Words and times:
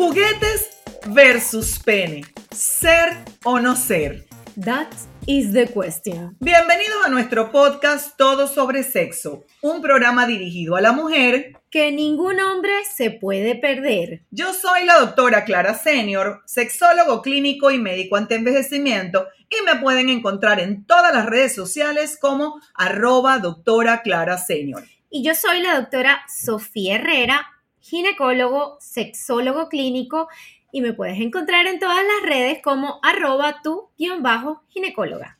Juguetes 0.00 0.70
versus 1.08 1.78
pene. 1.78 2.24
Ser 2.52 3.18
o 3.44 3.60
no 3.60 3.76
ser. 3.76 4.24
That 4.58 4.88
is 5.26 5.52
the 5.52 5.66
question. 5.66 6.38
Bienvenidos 6.40 7.04
a 7.04 7.10
nuestro 7.10 7.52
podcast 7.52 8.16
Todo 8.16 8.48
sobre 8.48 8.82
Sexo, 8.82 9.44
un 9.60 9.82
programa 9.82 10.26
dirigido 10.26 10.76
a 10.76 10.80
la 10.80 10.92
mujer. 10.92 11.52
Que 11.70 11.92
ningún 11.92 12.40
hombre 12.40 12.72
se 12.90 13.10
puede 13.10 13.56
perder. 13.56 14.22
Yo 14.30 14.54
soy 14.54 14.86
la 14.86 15.00
doctora 15.00 15.44
Clara 15.44 15.74
Senior, 15.74 16.40
sexólogo 16.46 17.20
clínico 17.20 17.70
y 17.70 17.78
médico 17.78 18.16
ante 18.16 18.36
envejecimiento, 18.36 19.26
y 19.50 19.62
me 19.66 19.78
pueden 19.82 20.08
encontrar 20.08 20.60
en 20.60 20.86
todas 20.86 21.12
las 21.12 21.26
redes 21.26 21.54
sociales 21.54 22.16
como 22.18 22.58
arroba 22.72 23.38
doctora 23.38 24.00
Clara 24.00 24.38
Senior. 24.38 24.82
Y 25.10 25.22
yo 25.22 25.34
soy 25.34 25.60
la 25.60 25.78
doctora 25.78 26.22
Sofía 26.26 26.94
Herrera, 26.94 27.59
ginecólogo, 27.80 28.76
sexólogo 28.80 29.68
clínico 29.68 30.28
y 30.72 30.80
me 30.80 30.92
puedes 30.92 31.18
encontrar 31.20 31.66
en 31.66 31.78
todas 31.78 32.02
las 32.04 32.28
redes 32.28 32.60
como 32.62 33.00
arroba 33.02 33.60
tu-ginecóloga. 33.62 35.38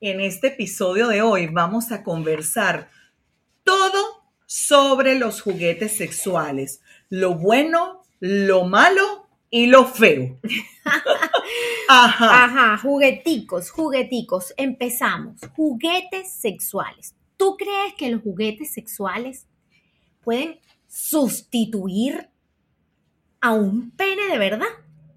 En 0.00 0.20
este 0.20 0.48
episodio 0.48 1.08
de 1.08 1.22
hoy 1.22 1.46
vamos 1.46 1.90
a 1.92 2.02
conversar 2.02 2.90
todo 3.64 4.24
sobre 4.46 5.18
los 5.18 5.40
juguetes 5.40 5.96
sexuales, 5.96 6.82
lo 7.08 7.34
bueno, 7.34 8.02
lo 8.20 8.64
malo 8.64 9.26
y 9.50 9.66
lo 9.66 9.86
feo. 9.86 10.38
Ajá. 11.88 12.44
Ajá, 12.44 12.78
jugueticos, 12.78 13.70
jugueticos. 13.70 14.52
Empezamos. 14.56 15.40
Juguetes 15.54 16.32
sexuales. 16.32 17.14
¿Tú 17.36 17.56
crees 17.56 17.94
que 17.94 18.10
los 18.10 18.22
juguetes 18.22 18.72
sexuales 18.72 19.46
pueden 20.22 20.58
sustituir 20.96 22.30
a 23.42 23.52
un 23.52 23.90
pene 23.90 24.28
de 24.30 24.38
verdad? 24.38 24.66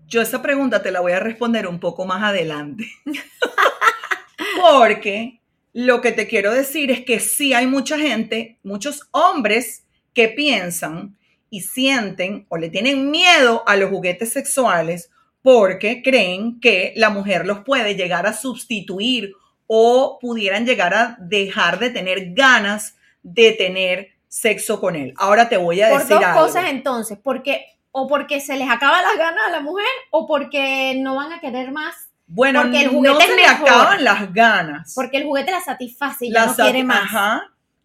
Yo 0.07 0.21
esa 0.21 0.41
pregunta 0.41 0.83
te 0.83 0.91
la 0.91 0.99
voy 0.99 1.13
a 1.13 1.21
responder 1.21 1.67
un 1.67 1.79
poco 1.79 2.05
más 2.05 2.21
adelante. 2.21 2.85
Porque 4.61 5.39
lo 5.71 6.01
que 6.01 6.11
te 6.11 6.27
quiero 6.27 6.53
decir 6.53 6.91
es 6.91 7.05
que 7.05 7.21
sí 7.21 7.53
hay 7.53 7.65
mucha 7.65 7.97
gente, 7.97 8.59
muchos 8.61 9.07
hombres 9.11 9.85
que 10.13 10.27
piensan 10.27 11.17
y 11.49 11.61
sienten 11.61 12.45
o 12.49 12.57
le 12.57 12.69
tienen 12.69 13.09
miedo 13.09 13.63
a 13.65 13.77
los 13.77 13.89
juguetes 13.89 14.33
sexuales 14.33 15.09
porque 15.41 16.03
creen 16.03 16.59
que 16.59 16.91
la 16.97 17.09
mujer 17.09 17.45
los 17.45 17.59
puede 17.59 17.95
llegar 17.95 18.27
a 18.27 18.33
sustituir 18.33 19.31
o 19.65 20.19
pudieran 20.19 20.65
llegar 20.65 20.93
a 20.93 21.17
dejar 21.21 21.79
de 21.79 21.89
tener 21.89 22.33
ganas 22.33 22.95
de 23.23 23.53
tener 23.53 24.18
sexo 24.29 24.79
con 24.79 24.95
él. 24.95 25.13
Ahora 25.17 25.49
te 25.49 25.57
voy 25.57 25.81
a 25.81 25.89
decir 25.89 26.15
Por 26.15 26.21
dos 26.21 26.33
cosas 26.33 26.69
entonces, 26.69 27.19
porque 27.21 27.65
o 27.91 28.07
porque 28.07 28.39
se 28.39 28.55
les 28.55 28.69
acaba 28.69 29.01
las 29.01 29.17
ganas 29.17 29.47
a 29.47 29.49
la 29.49 29.59
mujer 29.59 29.87
o 30.11 30.27
porque 30.27 30.95
no 30.97 31.15
van 31.15 31.33
a 31.33 31.41
querer 31.41 31.71
más. 31.71 31.95
Bueno, 32.27 32.61
porque 32.61 32.83
el 32.83 32.89
juguete 32.89 33.15
no 33.15 33.21
se 33.21 33.35
le 33.35 33.45
acaban 33.45 34.03
las 34.03 34.31
ganas. 34.31 34.93
Porque 34.95 35.17
el 35.17 35.23
juguete 35.23 35.51
la 35.51 35.61
satisface 35.61 36.27
y 36.27 36.31
ya 36.31 36.45
no 36.45 36.55
quiere 36.55 36.83
más. 36.83 37.11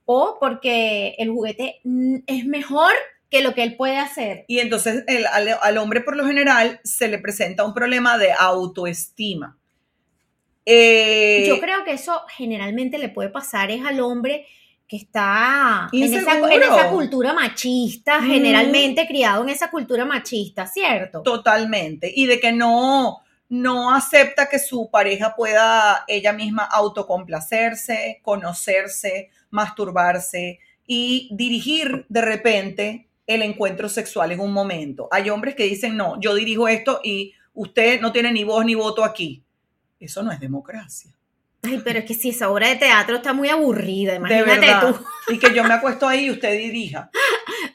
O 0.05 0.37
porque 0.39 1.15
el 1.19 1.31
juguete 1.31 1.81
es 2.27 2.45
mejor 2.45 2.93
que 3.31 3.43
lo 3.43 3.55
que 3.55 3.63
él 3.63 3.77
puede 3.77 3.97
hacer. 3.97 4.45
Y 4.47 4.59
entonces 4.59 5.03
al, 5.63 5.79
hombre 5.79 6.03
por 6.03 6.15
lo 6.15 6.27
general 6.27 6.79
se 6.85 7.09
le 7.09 7.19
presenta 7.19 7.65
un 7.65 7.73
problema 7.73 8.19
de 8.19 8.33
autoestima. 8.39 9.57
Eh, 10.67 11.47
Yo 11.49 11.59
creo 11.59 11.85
que 11.85 11.93
eso 11.93 12.23
generalmente 12.29 12.99
le 12.99 13.09
puede 13.09 13.31
pasar 13.31 13.71
es 13.71 13.85
al 13.85 14.01
hombre 14.01 14.47
que 14.95 14.99
está 14.99 15.89
en 15.93 16.15
esa, 16.15 16.89
cultura 16.89 17.33
machista, 17.33 18.23
generalmente 18.23 19.07
criado 19.09 19.43
en 19.43 19.49
esa 19.49 19.69
cultura 19.69 20.05
machista, 20.05 20.69
¿cierto? 20.69 21.23
Totalmente. 21.23 22.13
Y 22.15 22.27
de 22.27 22.39
que 22.39 22.53
no, 22.53 23.19
no 23.49 23.93
acepta 23.93 24.49
que 24.49 24.61
su 24.61 24.89
pareja 24.91 25.35
pueda 25.35 26.05
ella 26.07 26.33
misma 26.33 26.63
autocomplacerse, 26.63 28.21
conocerse, 28.23 29.31
masturbarse 29.51 30.61
y 30.87 31.29
dirigir 31.33 32.07
de 32.09 32.21
repente 32.21 33.09
el 33.27 33.43
encuentro 33.43 33.89
sexual 33.89 34.31
en 34.31 34.39
un 34.39 34.53
momento. 34.53 35.09
Hay 35.11 35.29
hombres 35.29 35.57
que 35.57 35.65
dicen, 35.65 35.97
no, 35.97 36.21
yo 36.21 36.35
dirijo 36.37 36.69
esto 36.69 37.01
y 37.03 37.33
usted 37.55 38.01
no 38.01 38.13
tiene 38.13 38.31
ni 38.31 38.45
voz 38.45 38.65
ni 38.65 38.77
voto 38.77 39.03
aquí. 39.03 39.43
Eso 39.99 40.23
no 40.23 40.31
es 40.31 40.39
democracia. 40.39 41.11
Ay, 41.65 41.81
pero 41.85 42.01
es 42.01 42.05
que 42.05 42.15
si 42.15 42.31
esa 42.31 42.51
obra 42.51 42.69
de 42.69 42.77
teatro 42.77 43.17
está 43.17 43.33
muy 43.33 43.49
aburrida, 43.49 44.15
imagínate 44.15 44.67
tú. 44.81 45.05
Y 45.33 45.39
que 45.39 45.55
yo 45.55 45.65
me 45.65 45.75
acuesto 45.75 46.07
ahí 46.07 46.27
y 46.27 46.31
usted 46.31 46.53
dirija. 46.53 47.11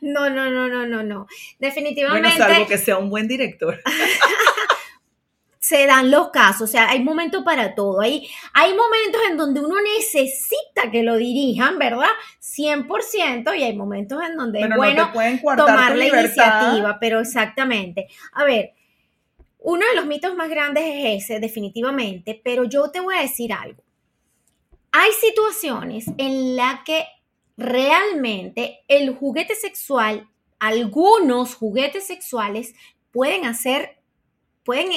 No, 0.01 0.29
no, 0.29 0.49
no, 0.49 0.69
no, 0.69 0.85
no, 0.85 1.03
no. 1.03 1.27
Definitivamente. 1.59 2.29
Bueno, 2.29 2.45
salvo 2.45 2.67
que 2.67 2.77
sea 2.77 2.97
un 2.97 3.09
buen 3.09 3.27
director. 3.27 3.81
se 5.59 5.85
dan 5.85 6.09
los 6.09 6.29
casos, 6.29 6.61
o 6.61 6.71
sea, 6.71 6.89
hay 6.89 7.03
momentos 7.03 7.43
para 7.43 7.75
todo. 7.75 8.01
Hay, 8.01 8.27
hay 8.53 8.71
momentos 8.71 9.21
en 9.29 9.37
donde 9.37 9.59
uno 9.59 9.75
necesita 9.97 10.89
que 10.89 11.03
lo 11.03 11.17
dirijan, 11.17 11.77
¿verdad? 11.77 12.07
100%, 12.41 13.57
y 13.57 13.63
hay 13.63 13.75
momentos 13.75 14.19
en 14.23 14.37
donde 14.37 14.61
es 14.61 14.69
bueno 14.75 15.11
tomar 15.57 15.95
la 15.95 16.07
iniciativa, 16.07 16.97
pero 16.99 17.19
exactamente. 17.19 18.07
A 18.33 18.45
ver, 18.45 18.73
uno 19.59 19.85
de 19.85 19.95
los 19.95 20.05
mitos 20.05 20.35
más 20.35 20.49
grandes 20.49 20.83
es 20.85 21.23
ese, 21.23 21.39
definitivamente, 21.39 22.39
pero 22.43 22.63
yo 22.63 22.91
te 22.91 22.99
voy 22.99 23.15
a 23.15 23.21
decir 23.21 23.53
algo. 23.53 23.83
Hay 24.91 25.11
situaciones 25.11 26.05
en 26.17 26.55
las 26.55 26.83
que 26.83 27.05
realmente 27.57 28.79
el 28.87 29.13
juguete 29.13 29.53
sexual, 29.55 30.27
algunos 30.59 31.55
juguetes 31.55 32.07
sexuales 32.07 32.73
pueden 33.11 33.45
hacer, 33.45 34.01
pueden 34.63 34.89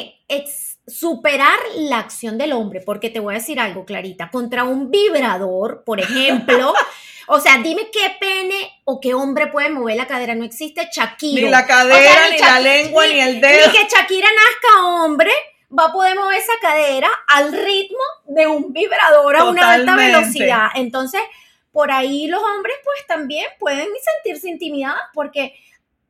superar 0.87 1.59
la 1.77 1.99
acción 1.99 2.39
del 2.39 2.53
hombre, 2.53 2.81
porque 2.81 3.11
te 3.11 3.21
voy 3.21 3.35
a 3.35 3.39
decir 3.39 3.59
algo, 3.59 3.85
Clarita, 3.85 4.31
contra 4.31 4.65
un 4.65 4.91
vibrador, 4.91 5.83
por 5.85 6.01
ejemplo, 6.01 6.73
O 7.35 7.41
sea, 7.41 7.57
dime 7.63 7.89
qué 7.91 8.15
pene 8.21 8.83
o 8.85 9.01
qué 9.01 9.15
hombre 9.15 9.47
puede 9.47 9.71
mover 9.71 9.97
la 9.97 10.07
cadera. 10.07 10.35
No 10.35 10.45
existe 10.45 10.87
Shakira. 10.93 11.41
Ni 11.41 11.49
la 11.49 11.67
cadera, 11.67 12.29
ni, 12.31 12.39
la 12.39 12.61
lengua, 12.61 13.07
ni, 13.07 13.21
el 13.21 13.41
dedo. 13.41 13.69
Ni 13.69 13.73
que 13.73 13.89
Shakira 13.89 14.29
nazca 14.29 14.85
hombre 14.85 15.33
va 15.71 15.87
a 15.87 15.93
poder 15.93 16.15
mover 16.15 16.37
esa 16.37 16.53
cadera 16.61 17.09
al 17.29 17.53
ritmo 17.53 18.03
de 18.27 18.47
un 18.47 18.75
vibrador 18.75 19.37
a 19.37 19.45
una 19.45 19.73
alta 19.73 19.97
velocidad. 19.97 20.67
Entonces, 20.75 21.23
por 21.73 21.91
ahí 21.91 22.27
los 22.27 22.43
hombres 22.43 22.77
pues 22.85 23.07
también 23.09 23.47
pueden 23.59 23.89
sentirse 24.23 24.51
intimidados 24.51 25.01
porque... 25.15 25.55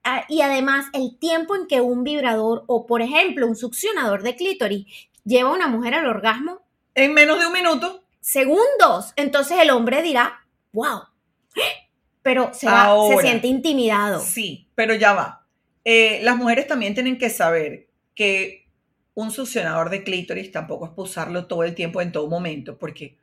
Ah, 0.03 0.25
y 0.29 0.41
además, 0.41 0.87
el 0.93 1.17
tiempo 1.21 1.55
en 1.55 1.69
que 1.69 1.81
un 1.81 2.03
vibrador 2.03 2.65
o, 2.67 2.85
por 2.85 3.01
ejemplo, 3.01 3.47
un 3.47 3.55
succionador 3.55 4.25
de 4.25 4.35
clítoris 4.35 4.87
lleva 5.25 5.51
a 5.51 5.53
una 5.53 5.69
mujer 5.69 5.95
al 5.95 6.09
orgasmo. 6.09 6.63
En 6.97 7.15
menos 7.15 7.39
de 7.39 7.47
un 7.47 7.53
minuto. 7.53 8.03
Segundos. 8.21 9.13
Entonces 9.15 9.61
el 9.61 9.71
hombre 9.71 10.03
dirá, 10.03 10.45
wow. 10.73 11.12
Pero 12.23 12.53
se, 12.55 12.69
se 12.69 13.21
siente 13.21 13.49
intimidado. 13.49 14.21
Sí, 14.21 14.69
pero 14.75 14.95
ya 14.95 15.13
va. 15.13 15.47
Eh, 15.85 16.21
las 16.23 16.37
mujeres 16.37 16.67
también 16.67 16.95
tienen 16.95 17.19
que 17.19 17.31
saber 17.31 17.89
que 18.15 18.69
un 19.15 19.31
succionador 19.31 19.91
de 19.91 20.05
clítoris 20.05 20.53
tampoco 20.53 20.87
es 20.87 20.91
para 20.93 21.03
usarlo 21.03 21.47
todo 21.47 21.65
el 21.65 21.75
tiempo 21.75 22.01
en 22.01 22.13
todo 22.13 22.29
momento, 22.29 22.79
porque 22.79 23.19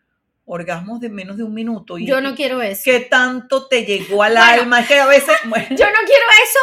orgasmos 0.51 0.99
de 0.99 1.09
menos 1.09 1.37
de 1.37 1.43
un 1.43 1.53
minuto. 1.53 1.99
Y 1.99 2.07
yo 2.07 2.21
no 2.21 2.33
quiero 2.33 2.59
eso. 2.59 2.81
¿Qué 2.83 3.01
tanto 3.01 3.67
te 3.67 3.85
llegó 3.85 4.23
al 4.23 4.35
alma? 4.35 4.79
Es 4.79 4.87
que 4.87 4.99
a 4.99 5.05
veces... 5.05 5.35
Yo 5.43 5.85
no 5.85 5.99
quiero 6.05 6.25
eso 6.43 6.59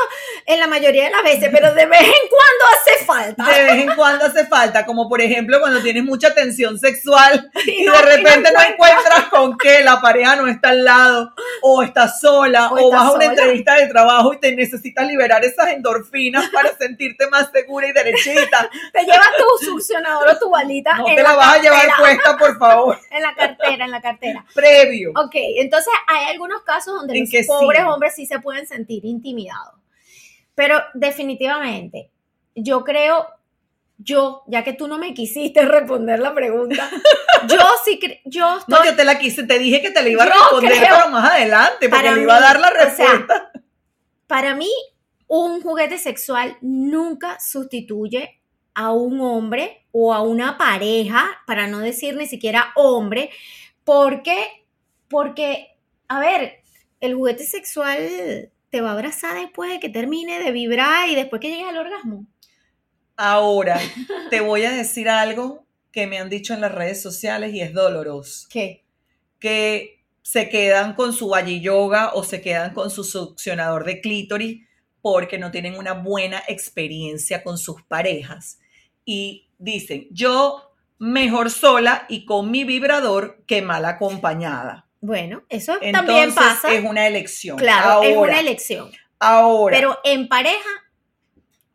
en 0.47 0.59
la 0.59 0.67
mayoría 0.67 1.05
de 1.05 1.11
las 1.11 1.23
veces, 1.23 1.49
pero 1.53 1.73
de 1.73 1.87
vez 1.87 2.01
en 2.01 2.29
cuando 2.29 2.65
hace 2.75 3.05
falta. 3.05 3.45
De 3.45 3.63
vez 3.63 3.85
en 3.85 3.95
cuando 3.95 4.25
hace 4.25 4.47
falta, 4.47 4.85
como 4.85 5.09
por 5.09 5.21
ejemplo 5.21 5.61
cuando 5.61 5.81
tienes 5.83 6.03
mucha 6.03 6.35
tensión 6.35 6.79
sexual 6.81 7.49
y, 7.67 7.85
de 7.85 8.03
repente 8.03 8.51
no, 8.53 8.61
encuentras 8.61 9.25
con 9.31 9.57
qué 9.57 9.85
la 9.85 10.01
pareja 10.01 10.35
no 10.35 10.49
está 10.49 10.71
al 10.71 10.85
lado, 10.85 11.33
o 11.63 11.83
está 11.83 12.09
sola, 12.09 12.71
o, 12.73 12.91
vas 12.91 13.09
a 13.09 13.13
una 13.13 13.27
entrevista 13.27 13.77
de 13.77 13.87
trabajo 13.87 14.33
y 14.33 14.41
te 14.41 14.55
necesitas 14.55 15.07
liberar 15.07 15.45
esas 15.45 15.69
endorfinas 15.69 16.49
para 16.51 16.77
sentirte 16.79 17.29
más 17.29 17.51
segura 17.53 17.87
y 17.87 17.93
derechita. 17.93 18.69
Te 18.93 19.05
llevas 19.05 19.31
tu 19.39 19.67
succionador 19.67 20.29
o 20.29 20.39
tu 20.39 20.51
balita. 20.51 20.97
No 20.97 21.05
te 21.05 21.23
la, 21.23 21.35
vas 21.35 21.55
a 21.57 21.63
llevar 21.63 21.87
puesta, 21.99 22.37
por 22.37 22.59
favor. 22.59 22.99
En 23.11 23.23
la 23.23 23.35
cartera 23.35 23.76
en 23.85 23.91
la 23.91 24.01
cartera. 24.01 24.45
Previo. 24.55 25.11
Ok, 25.11 25.35
entonces 25.35 25.93
hay 26.07 26.33
algunos 26.33 26.63
casos 26.63 26.95
donde 26.95 27.19
los 27.19 27.47
pobres 27.47 27.85
hombres 27.85 28.15
sí 28.15 28.27
se 28.27 28.39
pueden 28.41 28.67
sentir 28.67 29.05
intimidados. 29.05 29.75
Pero 30.55 30.83
definitivamente, 30.95 32.11
yo 32.55 32.83
creo, 32.83 33.27
yo, 33.99 34.43
ya 34.47 34.65
que 34.65 34.73
tú 34.73 34.89
no 34.89 34.99
me 34.99 35.13
quisiste 35.13 35.63
responder 35.67 36.19
la 36.19 36.35
pregunta, 36.35 36.91
yo 37.49 37.59
sí 37.85 37.99
creo, 37.99 38.17
yo 38.25 38.59
No, 38.67 38.85
yo 38.85 38.97
te 38.97 39.05
la 39.05 39.19
quise, 39.19 39.45
te 39.45 39.59
dije 39.59 39.83
que 39.83 39.91
te 39.91 40.03
la 40.03 40.09
iba 40.09 40.23
a 40.23 40.27
responder, 40.27 40.73
pero 40.81 41.11
más 41.11 41.31
adelante, 41.31 41.89
porque 41.89 42.11
le 42.11 42.23
iba 42.23 42.37
a 42.37 42.41
dar 42.41 42.59
la 42.59 42.71
respuesta. 42.71 43.53
para 44.27 44.55
mí, 44.55 44.71
un 45.29 45.61
juguete 45.61 45.99
sexual 45.99 46.57
nunca 46.63 47.39
sustituye 47.39 48.41
a 48.75 48.93
un 48.93 49.21
hombre 49.21 49.87
o 49.91 50.13
a 50.13 50.23
una 50.23 50.59
pareja, 50.59 51.27
para 51.47 51.67
no 51.67 51.81
decir 51.81 52.17
ni 52.17 52.27
siquiera 52.27 52.73
hombre, 52.77 53.31
porque, 53.87 54.67
porque, 55.09 55.79
a 56.09 56.19
ver, 56.19 56.61
el 57.01 57.15
juguete 57.15 57.47
sexual 57.47 58.51
te 58.69 58.81
va 58.81 58.91
a 58.91 58.93
abrazar 58.93 59.39
después 59.39 59.71
de 59.71 59.79
que 59.79 59.89
termine 59.89 60.43
de 60.43 60.51
vibrar 60.51 61.09
y 61.09 61.15
después 61.15 61.41
que 61.41 61.51
llegue 61.51 61.69
al 61.69 61.79
orgasmo. 61.79 62.27
Ahora, 63.17 63.81
te 64.31 64.41
voy 64.41 64.65
a 64.65 64.73
decir 64.73 65.09
algo 65.09 65.65
que 65.93 66.09
me 66.09 66.19
han 66.19 66.29
dicho 66.29 66.53
en 66.53 66.63
las 66.63 66.73
redes 66.73 67.01
sociales 67.01 67.55
y 67.55 67.61
es 67.61 67.73
doloroso. 67.73 68.49
¿Qué? 68.51 68.85
Que 69.39 70.03
se 70.21 70.49
quedan 70.49 70.95
con 70.95 71.13
su 71.13 71.29
valle 71.29 71.61
yoga 71.61 72.13
o 72.13 72.25
se 72.25 72.41
quedan 72.41 72.75
con 72.75 72.91
su 72.91 73.05
succionador 73.05 73.85
de 73.85 74.01
clítoris 74.01 74.67
porque 75.01 75.39
no 75.39 75.53
tienen 75.53 75.77
una 75.77 75.93
buena 75.93 76.43
experiencia 76.49 77.45
con 77.45 77.57
sus 77.57 77.83
parejas. 77.85 78.59
Y 79.05 79.49
dicen, 79.59 80.09
yo 80.11 80.73
mejor 80.99 81.51
sola 81.51 82.07
y 82.09 82.25
con 82.25 82.51
mi 82.51 82.65
vibrador 82.65 83.43
que 83.47 83.63
mal 83.63 83.85
acompañada. 83.85 84.87
Bueno, 85.01 85.45
eso 85.49 85.79
también 85.93 86.35
pasa. 86.35 86.73
Es 86.73 86.85
una 86.85 87.07
elección. 87.07 87.59
Claro, 87.59 88.03
es 88.03 88.17
una 88.17 88.41
elección. 88.41 88.91
Ahora. 89.19 89.77
Pero 89.77 89.99
en 90.05 90.29
pareja 90.29 90.69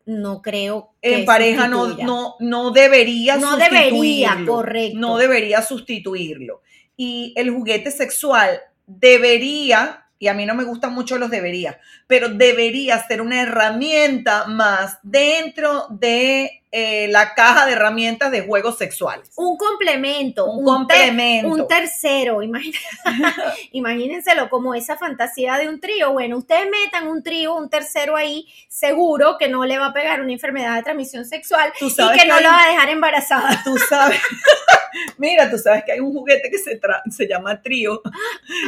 no 0.06 0.42
creo 0.42 0.94
que 1.02 1.20
en 1.20 1.26
pareja 1.26 1.68
no, 1.68 1.88
no, 1.88 2.36
no 2.40 2.72
debería 2.72 3.38
no 3.38 3.56
debería 3.56 4.44
correcto 4.46 5.00
no 5.00 5.18
debería 5.18 5.62
sustituirlo 5.62 6.62
y 6.98 7.34
el 7.38 7.52
juguete 7.52 7.92
sexual 7.92 8.60
debería 8.88 10.08
y 10.18 10.28
a 10.28 10.34
mí 10.34 10.46
no 10.46 10.56
me 10.56 10.64
gustan 10.64 10.94
mucho 10.94 11.18
los 11.18 11.30
debería 11.30 11.80
pero 12.08 12.30
debería 12.30 13.06
ser 13.08 13.22
una 13.22 13.42
herramienta 13.42 14.48
más 14.48 14.98
dentro 15.04 15.88
de 15.92 16.61
eh, 16.74 17.10
la 17.10 17.34
caja 17.34 17.66
de 17.66 17.74
herramientas 17.74 18.32
de 18.32 18.42
juegos 18.42 18.78
sexuales. 18.78 19.32
Un 19.36 19.58
complemento. 19.58 20.46
Un, 20.46 20.64
complemento. 20.64 21.50
un 21.50 21.68
tercero. 21.68 22.40
imagínenselo 23.72 24.50
como 24.50 24.74
esa 24.74 24.98
fantasía 24.98 25.58
de 25.58 25.68
un 25.68 25.82
trío. 25.82 26.14
Bueno, 26.14 26.38
ustedes 26.38 26.70
metan 26.70 27.10
un 27.10 27.24
trío, 27.24 27.56
un 27.56 27.70
tercero 27.70 28.16
ahí, 28.16 28.48
seguro 28.70 29.38
que 29.38 29.50
no 29.50 29.66
le 29.66 29.78
va 29.78 29.88
a 29.88 29.94
pegar 29.94 30.22
una 30.22 30.32
enfermedad 30.32 30.76
de 30.78 30.84
transmisión 30.84 31.26
sexual 31.26 31.74
y 31.80 31.94
que, 31.94 32.26
no 32.26 32.40
lo 32.40 32.48
va 32.48 32.64
a 32.64 32.72
dejar 32.72 32.90
embarazada. 32.90 33.62
Tú 33.66 33.78
sabes. 33.90 34.22
Mira, 35.18 35.50
tú 35.50 35.58
sabes 35.58 35.84
que 35.86 35.92
hay 35.92 36.00
un 36.00 36.14
juguete 36.14 36.50
que 36.50 36.58
se, 36.58 36.80
se 37.10 37.28
llama 37.28 37.62
trío 37.62 38.02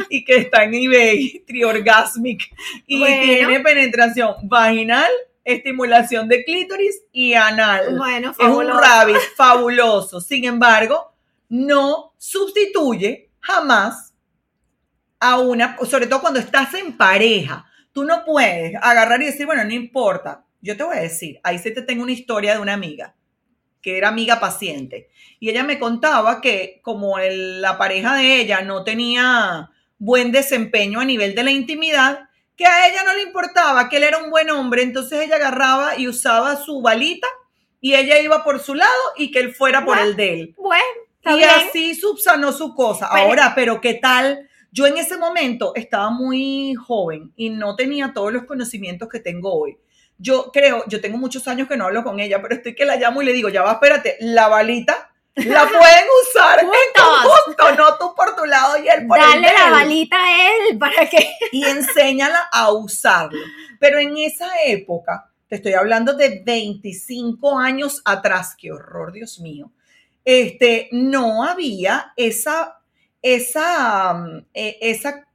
y 0.08 0.24
que 0.24 0.36
está 0.36 0.64
en 0.64 0.74
eBay, 0.74 1.42
trío 1.46 1.68
orgasmic, 1.68 2.50
y 2.86 3.04
tiene 3.04 3.60
penetración 3.60 4.34
vaginal, 4.42 5.10
estimulación 5.44 6.28
de 6.28 6.44
clítoris 6.44 7.02
y 7.12 7.34
anal. 7.34 7.96
Bueno, 7.96 8.34
Es 8.38 8.48
un 8.48 8.66
rabbit 8.66 9.16
fabuloso. 9.36 10.20
Sin 10.20 10.44
embargo, 10.44 11.14
no 11.48 12.14
sustituye 12.18 13.30
jamás 13.40 14.14
a 15.20 15.38
una, 15.38 15.76
sobre 15.88 16.06
todo 16.06 16.20
cuando 16.20 16.40
estás 16.40 16.74
en 16.74 16.96
pareja. 16.96 17.66
Tú 17.92 18.04
no 18.04 18.24
puedes 18.24 18.74
agarrar 18.82 19.22
y 19.22 19.26
decir, 19.26 19.46
bueno, 19.46 19.64
no 19.64 19.72
importa. 19.72 20.44
Yo 20.60 20.76
te 20.76 20.82
voy 20.82 20.96
a 20.96 21.02
decir, 21.02 21.40
ahí 21.42 21.58
sí 21.58 21.72
te 21.72 21.82
tengo 21.82 22.02
una 22.02 22.12
historia 22.12 22.54
de 22.54 22.60
una 22.60 22.72
amiga, 22.72 23.14
que 23.80 23.98
era 23.98 24.08
amiga 24.08 24.40
paciente. 24.40 25.10
Y 25.38 25.50
ella 25.50 25.62
me 25.62 25.78
contaba 25.78 26.40
que 26.40 26.80
como 26.82 27.18
la 27.18 27.76
pareja 27.76 28.16
de 28.16 28.40
ella 28.40 28.62
no 28.62 28.82
tenía 28.82 29.70
buen 29.98 30.32
desempeño 30.32 31.00
a 31.00 31.04
nivel 31.04 31.34
de 31.34 31.44
la 31.44 31.50
intimidad, 31.50 32.23
que 32.56 32.66
a 32.66 32.88
ella 32.88 33.02
no 33.04 33.14
le 33.14 33.22
importaba, 33.22 33.88
que 33.88 33.96
él 33.96 34.04
era 34.04 34.18
un 34.18 34.30
buen 34.30 34.50
hombre, 34.50 34.82
entonces 34.82 35.20
ella 35.20 35.36
agarraba 35.36 35.98
y 35.98 36.08
usaba 36.08 36.56
su 36.56 36.80
balita 36.80 37.26
y 37.80 37.94
ella 37.94 38.18
iba 38.20 38.44
por 38.44 38.60
su 38.60 38.74
lado 38.74 38.90
y 39.16 39.30
que 39.30 39.40
él 39.40 39.54
fuera 39.54 39.84
por 39.84 39.98
el 39.98 40.16
de 40.16 40.40
él. 40.40 40.54
Bueno, 40.56 41.38
y 41.38 41.42
así 41.42 41.94
subsanó 41.94 42.52
su 42.52 42.74
cosa. 42.74 43.06
Ahora, 43.06 43.52
pero 43.54 43.80
¿qué 43.80 43.94
tal? 43.94 44.48
Yo 44.70 44.86
en 44.86 44.96
ese 44.96 45.16
momento 45.16 45.72
estaba 45.74 46.10
muy 46.10 46.74
joven 46.74 47.32
y 47.36 47.50
no 47.50 47.76
tenía 47.76 48.12
todos 48.12 48.32
los 48.32 48.44
conocimientos 48.44 49.08
que 49.08 49.20
tengo 49.20 49.52
hoy. 49.54 49.76
Yo 50.18 50.50
creo, 50.52 50.84
yo 50.86 51.00
tengo 51.00 51.18
muchos 51.18 51.48
años 51.48 51.68
que 51.68 51.76
no 51.76 51.86
hablo 51.86 52.04
con 52.04 52.20
ella, 52.20 52.40
pero 52.40 52.54
estoy 52.54 52.74
que 52.74 52.84
la 52.84 52.96
llamo 52.96 53.22
y 53.22 53.24
le 53.24 53.32
digo, 53.32 53.48
ya 53.48 53.62
va, 53.62 53.72
espérate, 53.72 54.16
la 54.20 54.48
balita 54.48 55.13
la 55.36 55.68
pueden 55.68 56.04
usar 56.28 56.60
en 56.60 57.76
no 57.76 57.98
tú 57.98 58.14
por 58.14 58.36
tu 58.36 58.44
lado 58.44 58.76
y 58.78 58.88
él 58.88 59.06
por 59.06 59.18
Dale 59.18 59.52
la 59.52 59.70
balita 59.70 60.16
a 60.16 60.48
él 60.48 60.78
para 60.78 61.08
que. 61.08 61.28
Y 61.50 61.64
enséñala 61.64 62.48
a 62.52 62.72
usarlo. 62.72 63.40
Pero 63.80 63.98
en 63.98 64.16
esa 64.16 64.48
época, 64.64 65.30
te 65.48 65.56
estoy 65.56 65.72
hablando 65.72 66.14
de 66.14 66.42
25 66.44 67.58
años 67.58 68.00
atrás, 68.04 68.54
qué 68.56 68.72
horror, 68.72 69.12
Dios 69.12 69.40
mío. 69.40 69.72
Este, 70.24 70.88
no 70.92 71.44
había 71.44 72.12
esa, 72.16 72.78
esa, 73.20 74.14
mm, 74.14 74.46
e, 74.54 74.78
esa 74.80 75.26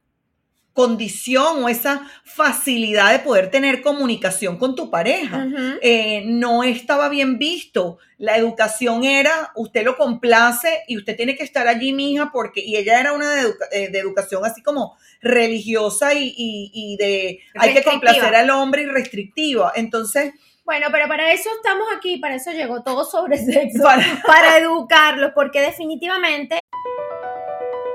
condición 0.80 1.62
o 1.62 1.68
esa 1.68 2.10
facilidad 2.24 3.12
de 3.12 3.18
poder 3.18 3.50
tener 3.50 3.82
comunicación 3.82 4.56
con 4.56 4.74
tu 4.74 4.90
pareja. 4.90 5.46
Eh, 5.82 6.22
no 6.24 6.64
estaba 6.64 7.10
bien 7.10 7.36
visto. 7.36 7.98
La 8.16 8.38
educación 8.38 9.04
era, 9.04 9.52
usted 9.56 9.84
lo 9.84 9.98
complace 9.98 10.80
y 10.88 10.96
usted 10.96 11.16
tiene 11.18 11.36
que 11.36 11.44
estar 11.44 11.68
allí, 11.68 11.92
mija, 11.92 12.30
porque, 12.32 12.60
y 12.60 12.76
ella 12.76 12.98
era 12.98 13.12
una 13.12 13.30
de, 13.30 13.48
eh, 13.72 13.90
educación 13.92 14.42
así 14.46 14.62
como 14.62 14.96
religiosa 15.20 16.12
y, 16.14 16.96
de, 16.98 17.40
hay 17.56 17.74
que 17.74 17.82
complacer 17.82 18.34
al 18.34 18.48
hombre 18.48 18.84
y 18.84 18.86
restrictiva. 18.86 19.72
Entonces, 19.76 20.32
bueno, 20.64 20.86
pero 20.90 21.08
para 21.08 21.30
eso 21.32 21.50
estamos 21.56 21.88
aquí, 21.94 22.16
para 22.16 22.36
eso 22.36 22.52
llegó 22.52 22.82
todo 22.82 23.04
sobre 23.04 23.36
sexo, 23.36 23.82
para 24.26 24.56
educarlos, 24.56 25.32
porque 25.34 25.60
definitivamente 25.60 26.59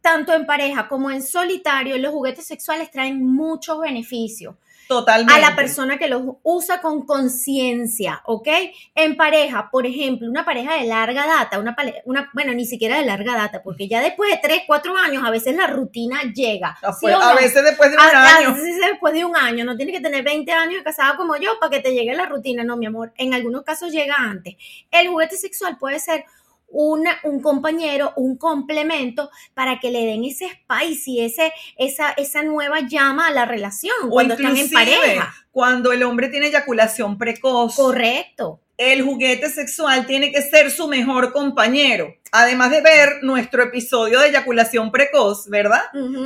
tanto 0.00 0.32
en 0.32 0.46
pareja 0.46 0.88
como 0.88 1.10
en 1.10 1.22
solitario, 1.22 1.98
los 1.98 2.12
juguetes 2.12 2.46
sexuales 2.46 2.90
traen 2.90 3.24
muchos 3.24 3.80
beneficios. 3.80 4.54
Totalmente. 4.90 5.32
A 5.32 5.38
la 5.38 5.54
persona 5.54 5.98
que 5.98 6.08
los 6.08 6.20
usa 6.42 6.80
con 6.80 7.06
conciencia, 7.06 8.22
¿ok? 8.24 8.48
En 8.96 9.16
pareja, 9.16 9.68
por 9.70 9.86
ejemplo, 9.86 10.28
una 10.28 10.44
pareja 10.44 10.74
de 10.74 10.84
larga 10.88 11.28
data, 11.28 11.60
una, 11.60 11.76
una, 12.06 12.28
bueno, 12.34 12.52
ni 12.54 12.66
siquiera 12.66 12.98
de 12.98 13.04
larga 13.04 13.36
data, 13.36 13.62
porque 13.62 13.86
ya 13.86 14.00
después 14.00 14.32
de 14.32 14.40
3, 14.42 14.62
4 14.66 14.96
años, 14.96 15.22
a 15.24 15.30
veces 15.30 15.54
la 15.54 15.68
rutina 15.68 16.22
llega. 16.34 16.76
A 16.82 17.34
veces 17.36 17.62
después 17.62 17.88
de 17.92 17.96
un 17.98 18.02
año. 18.02 18.48
A 18.48 18.52
veces 18.52 18.78
después 18.90 19.14
de 19.14 19.24
un 19.24 19.36
año, 19.36 19.64
no 19.64 19.76
tienes 19.76 19.94
que 19.94 20.02
tener 20.02 20.24
20 20.24 20.50
años 20.50 20.78
de 20.78 20.82
casada 20.82 21.16
como 21.16 21.36
yo 21.36 21.52
para 21.60 21.70
que 21.70 21.78
te 21.78 21.94
llegue 21.94 22.12
la 22.12 22.26
rutina, 22.26 22.64
no, 22.64 22.76
mi 22.76 22.86
amor. 22.86 23.12
En 23.16 23.32
algunos 23.32 23.62
casos 23.62 23.92
llega 23.92 24.16
antes. 24.18 24.56
El 24.90 25.06
juguete 25.06 25.36
sexual 25.36 25.78
puede 25.78 26.00
ser 26.00 26.24
un 26.70 27.40
compañero, 27.42 28.12
un 28.16 28.36
complemento 28.36 29.30
para 29.54 29.80
que 29.80 29.90
le 29.90 30.06
den 30.06 30.24
ese 30.24 30.48
spicy, 30.48 31.20
ese, 31.20 31.52
esa, 31.76 32.10
esa 32.12 32.42
nueva 32.42 32.80
llama 32.88 33.28
a 33.28 33.32
la 33.32 33.44
relación 33.44 33.94
cuando 34.08 34.34
están 34.34 34.56
en 34.56 34.70
pareja. 34.70 35.34
Cuando 35.50 35.92
el 35.92 36.02
hombre 36.04 36.28
tiene 36.28 36.46
eyaculación 36.46 37.18
precoz. 37.18 37.74
Correcto. 37.74 38.60
El 38.76 39.02
juguete 39.02 39.50
sexual 39.50 40.06
tiene 40.06 40.32
que 40.32 40.42
ser 40.42 40.70
su 40.70 40.88
mejor 40.88 41.32
compañero. 41.32 42.14
Además 42.32 42.70
de 42.70 42.80
ver 42.80 43.18
nuestro 43.22 43.64
episodio 43.64 44.20
de 44.20 44.28
eyaculación 44.28 44.90
precoz, 44.90 45.48
¿verdad? 45.48 45.82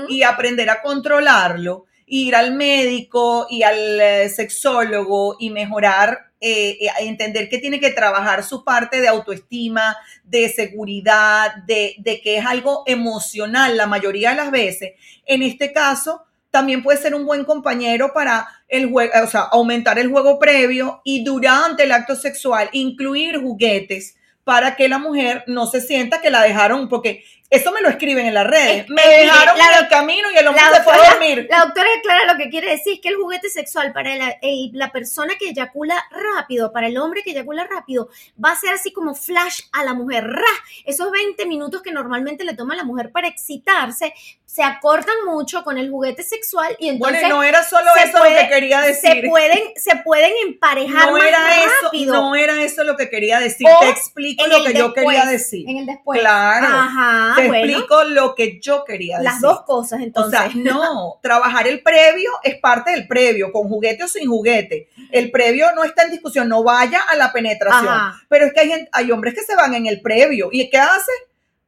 Y 0.09 0.23
aprender 0.23 0.71
a 0.71 0.83
controlarlo, 0.83 1.87
ir 2.07 2.37
al 2.37 2.55
médico 2.55 3.47
y 3.49 3.63
al 3.63 4.01
eh, 4.01 4.29
sexólogo 4.29 5.37
y 5.41 5.51
mejorar 5.51 6.34
eh, 6.47 6.77
eh, 6.79 6.91
entender 7.01 7.49
que 7.49 7.57
tiene 7.57 7.81
que 7.81 7.89
trabajar 7.89 8.45
su 8.45 8.65
parte 8.65 9.01
de 9.01 9.09
autoestima, 9.09 9.97
de 10.25 10.51
seguridad, 10.51 11.55
de, 11.67 11.97
que 12.23 12.37
es 12.37 12.45
algo 12.45 12.83
emocional 12.85 13.79
la 13.79 13.87
mayoría 13.87 14.29
de 14.31 14.37
las 14.37 14.51
veces. 14.51 14.93
En 15.25 15.43
este 15.43 15.73
caso, 15.73 16.27
también 16.51 16.83
puede 16.83 16.99
ser 16.99 17.15
un 17.15 17.25
buen 17.25 17.47
compañero 17.47 18.13
para 18.13 18.47
el 18.69 18.91
juego, 18.91 19.11
o 19.25 19.27
sea, 19.27 19.41
aumentar 19.53 19.99
el 19.99 20.11
juego 20.11 20.39
previo 20.39 21.01
y 21.03 21.25
durante 21.25 21.85
el 21.85 21.93
acto 21.93 22.15
sexual 22.15 22.69
incluir 22.73 23.41
juguetes 23.41 24.15
para 24.45 24.77
que 24.77 24.87
la 24.87 24.99
mujer 24.99 25.45
no 25.47 25.67
se 25.67 25.81
sienta 25.81 26.21
que 26.21 26.31
la 26.31 26.43
dejaron, 26.43 26.91
porque 26.91 27.25
eso 27.55 27.73
me 27.73 27.81
lo 27.81 27.89
escriben 27.89 28.27
en 28.27 28.35
las 28.35 28.47
redes. 28.47 28.89
me 28.89 29.03
dejaron 29.03 29.57
en 29.57 29.83
el 29.85 29.89
camino 29.89 30.31
y 30.31 30.37
el 30.37 30.49
hombre 30.49 30.63
se 30.73 30.83
fue 30.83 30.95
a 30.95 31.11
dormir. 31.11 31.47
La 31.51 31.61
doctora 31.61 31.89
Clara 32.03 32.33
lo 32.33 32.39
que 32.39 32.49
quiere 32.49 32.71
decir 32.71 32.95
es 32.95 33.01
que 33.01 33.09
el 33.09 33.17
juguete 33.17 33.49
sexual 33.49 33.93
para 33.93 34.17
la, 34.17 34.37
la, 34.73 34.93
persona 34.93 35.35
que 35.39 35.51
eyacula 35.51 36.03
rápido, 36.11 36.73
para 36.73 36.87
el 36.87 36.97
hombre 36.99 37.23
que 37.23 37.31
eyacula 37.31 37.67
rápido, 37.67 38.09
va 38.43 38.51
a 38.51 38.57
ser 38.57 38.73
así 38.73 38.93
como 38.93 39.15
flash 39.15 39.61
a 39.73 39.85
la 39.85 39.95
mujer. 39.95 40.25
¡Ra! 40.25 40.43
Esos 40.85 41.11
20 41.11 41.47
minutos 41.47 41.83
que 41.83 41.93
normalmente 41.93 42.45
le 42.45 42.55
toma 42.55 42.75
a 42.75 42.79
la 42.79 42.85
mujer 42.85 43.11
para 43.11 43.29
excitarse, 43.29 44.13
se 44.55 44.63
acortan 44.63 45.17
mucho 45.27 45.65
con 45.65 45.79
el 45.79 45.91
juguete 45.91 46.23
sexual 46.23 46.77
y 46.79 46.89
entonces 46.89 47.23
bueno 47.23 47.37
no 47.39 47.43
era 47.43 47.65
solo 47.65 47.91
eso 47.97 48.19
lo 48.19 48.25
que 48.25 48.49
quería 48.49 48.83
decir 48.83 49.11
se 49.11 49.29
pueden 49.29 49.59
se 49.75 49.97
pueden 50.05 50.33
emparejar 50.47 51.11
no 51.11 51.19
más 51.19 51.27
era 51.27 51.39
rápido 51.83 52.15
eso, 52.15 52.23
no 52.23 52.35
era 52.37 52.63
eso 52.63 52.85
lo 52.85 52.97
que 52.97 53.11
quería 53.11 53.41
decir 53.41 53.67
te 53.81 53.89
explico 53.89 54.47
lo 54.47 54.63
que 54.63 54.75
yo 54.75 54.95
quería 54.95 55.27
decir 55.27 55.69
en 55.69 55.79
el 55.79 55.87
después 55.87 56.21
claro 56.21 56.69
Ajá, 56.71 57.35
te 57.35 57.44
bueno, 57.49 57.65
explico 57.65 58.05
lo 58.05 58.35
que 58.35 58.61
yo 58.61 58.85
quería 58.85 59.19
decir. 59.19 59.33
las 59.33 59.41
dos 59.41 59.63
cosas 59.63 60.01
entonces 60.01 60.39
o 60.39 60.43
sea 60.43 60.51
no 60.55 61.19
trabajar 61.23 61.67
el 61.69 61.83
previo 61.83 62.31
es 62.43 62.59
parte 62.59 62.93
del 62.93 63.07
previo 63.07 63.53
con 63.53 63.69
juguete 63.69 64.05
o 64.05 64.09
sin 64.09 64.29
juguete. 64.29 64.89
El 65.11 65.31
previo 65.31 65.67
no 65.75 65.85
está 65.85 66.05
en 66.05 66.11
discusión 66.11 66.49
no 66.49 66.63
vaya 66.63 67.03
a 67.03 67.17
la 67.17 67.33
penetración. 67.33 67.89
Ajá. 67.89 68.21
pero 68.29 68.47
es 68.47 68.53
que 68.53 68.61
hay, 68.61 68.89
hay 68.93 69.11
hombres 69.11 69.35
que 69.35 69.43
se 69.43 69.57
van 69.57 69.75
en 69.75 69.87
el 69.87 70.01
previo. 70.01 70.49
Y 70.53 70.71
qué 70.71 70.79
hace 70.79 71.13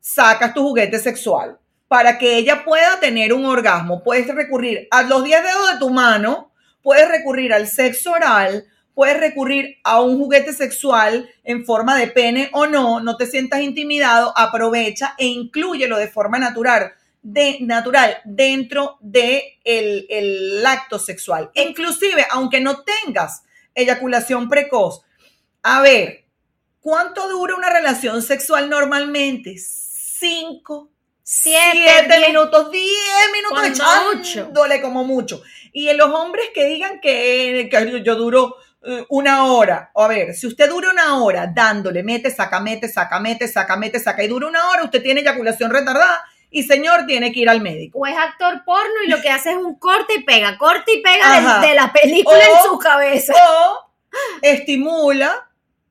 sacas 0.01 0.55
tu 0.55 0.63
juguete 0.63 0.99
sexual. 0.99 1.59
Para 1.89 2.19
que 2.19 2.37
ella 2.37 2.65
pueda 2.65 2.99
tener 2.99 3.33
un 3.33 3.45
orgasmo. 3.45 4.03
Puedes 4.03 4.27
recurrir 4.35 4.89
a 4.91 5.03
los 5.03 5.23
10 5.23 5.43
dedos 5.43 5.73
de 5.73 5.79
tu 5.79 5.91
mano, 5.91 6.53
puedes 6.83 7.09
recurrir 7.09 7.53
al 7.53 7.69
sexo 7.69 8.13
oral, 8.13 8.65
puedes 8.97 9.21
recurrir 9.21 9.77
a 9.85 10.01
un 10.01 10.17
juguete 10.19 10.55
sexual 10.55 11.29
en 11.45 11.67
forma 11.67 11.99
de 11.99 12.07
pene 12.07 12.49
o 12.55 12.67
no, 12.67 12.99
no 13.01 13.19
te 13.19 13.27
sientas 13.27 13.61
intimidado, 13.61 14.33
aprovecha 14.35 15.15
e 15.19 15.27
inclúyelo 15.27 15.99
de 15.99 16.09
forma 16.09 16.39
natural, 16.39 16.95
de, 17.21 17.59
natural 17.61 18.17
dentro 18.25 18.97
de 19.03 19.59
el, 19.65 20.07
el 20.09 20.65
acto 20.65 20.99
sexual. 20.99 21.51
Inclusive, 21.53 22.27
aunque 22.31 22.63
no 22.63 22.85
tengas 22.85 23.43
eyaculación 23.75 24.49
precoz, 24.49 25.03
a 25.63 25.83
ver, 25.83 26.25
¿cuánto 26.81 27.29
dura 27.29 27.55
una 27.55 27.69
relación 27.69 28.23
sexual 28.23 28.71
normalmente? 28.71 29.57
Cinco, 29.59 30.89
Siete, 31.23 31.71
siete 31.75 32.17
diez. 32.17 32.29
minutos, 32.29 32.71
diez 32.71 33.33
minutos 33.33 33.67
echándole 33.67 34.81
como 34.81 35.05
mucho. 35.05 35.43
Y 35.73 35.89
en 35.89 35.99
los 35.99 36.09
hombres 36.09 36.47
que 36.55 36.65
digan 36.65 37.01
que, 37.01 37.69
que 37.71 38.03
yo 38.03 38.15
duro 38.15 38.57
una 39.09 39.45
hora, 39.47 39.91
a 39.95 40.07
ver, 40.09 40.35
si 40.35 40.47
usted 40.47 40.69
dura 40.69 40.91
una 40.91 41.23
hora 41.23 41.47
dándole, 41.53 42.03
mete, 42.03 42.31
saca, 42.31 42.61
mete, 42.61 42.89
saca, 42.89 43.19
mete, 43.21 43.49
saca, 43.49 43.77
mete, 43.77 43.99
saca, 44.01 44.23
y 44.23 44.29
dura 44.29 44.47
una 44.49 44.69
hora, 44.71 44.85
usted 44.85 45.03
tiene 45.03 45.21
eyaculación 45.21 45.71
retardada 45.71 46.23
y 46.51 46.63
señor 46.63 47.05
tiene 47.07 47.33
que 47.33 47.41
ir 47.41 47.49
al 47.49 47.61
médico. 47.61 47.99
o 47.99 48.07
es 48.07 48.17
actor 48.17 48.63
porno 48.65 49.03
y 49.05 49.09
lo 49.11 49.21
que 49.21 49.29
hace 49.31 49.51
es 49.51 49.57
un 49.57 49.75
corte 49.79 50.15
y 50.19 50.23
pega, 50.23 50.57
corte 50.57 50.93
y 50.95 51.03
pega 51.03 51.61
de, 51.61 51.69
de 51.69 51.75
la 51.75 51.93
película 51.93 52.39
O- 52.39 52.57
en 52.65 52.71
su 52.71 52.79
cabeza. 52.79 53.33
O 53.35 53.91
estimula, 54.43 55.49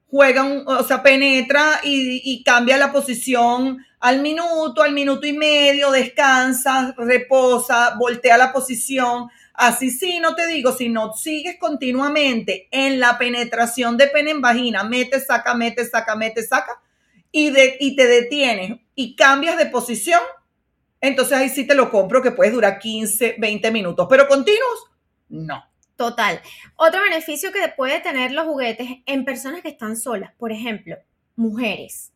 juega, 0.09 0.43
un- 0.43 0.63
o 0.67 0.83
sea, 0.83 1.03
penetra 1.03 1.79
y, 1.83 2.21
y 2.23 2.43
cambia 2.43 2.77
la 2.77 2.91
posición 2.91 3.85
al 3.99 4.21
minuto, 4.21 4.81
al 4.83 4.93
minuto 4.93 5.25
y 5.25 5.33
medio, 5.33 5.91
descansa, 5.91 6.93
reposa, 6.97 7.95
voltea 7.97 8.37
la 8.37 8.53
posición. 8.53 9.29
Así 9.57 9.89
sí, 9.89 10.19
no 10.19 10.35
te 10.35 10.47
digo, 10.47 10.71
si 10.71 10.89
no 10.89 11.13
sigues 11.13 11.57
continuamente 11.59 12.67
en 12.71 12.99
la 12.99 13.17
penetración 13.17 13.97
de 13.97 14.07
pene 14.07 14.31
en 14.31 14.41
vagina, 14.41 14.83
mete, 14.83 15.19
saca, 15.19 15.53
mete, 15.53 15.85
saca, 15.85 16.15
mete, 16.15 16.43
saca, 16.43 16.81
y, 17.31 17.95
te 17.95 18.07
detienes 18.07 18.79
y 18.95 19.15
cambias 19.15 19.57
de 19.57 19.65
posición, 19.65 20.21
entonces 21.01 21.37
ahí 21.37 21.49
sí 21.49 21.67
te 21.67 21.75
lo 21.75 21.91
compro 21.91 22.21
que 22.21 22.31
puedes 22.31 22.53
durar 22.53 22.79
15, 22.79 23.35
20 23.37 23.71
minutos, 23.71 24.07
pero 24.09 24.27
continuos, 24.27 24.85
no. 25.29 25.63
Total. 25.95 26.41
Otro 26.75 27.01
beneficio 27.01 27.53
que 27.53 27.69
puede 27.69 28.01
tener 28.01 28.33
los 28.33 28.45
juguetes 28.45 28.87
en 29.05 29.23
personas 29.23 29.61
que 29.61 29.69
están 29.69 29.95
solas, 29.95 30.33
por 30.37 30.51
ejemplo, 30.51 30.97
mujeres, 31.37 32.11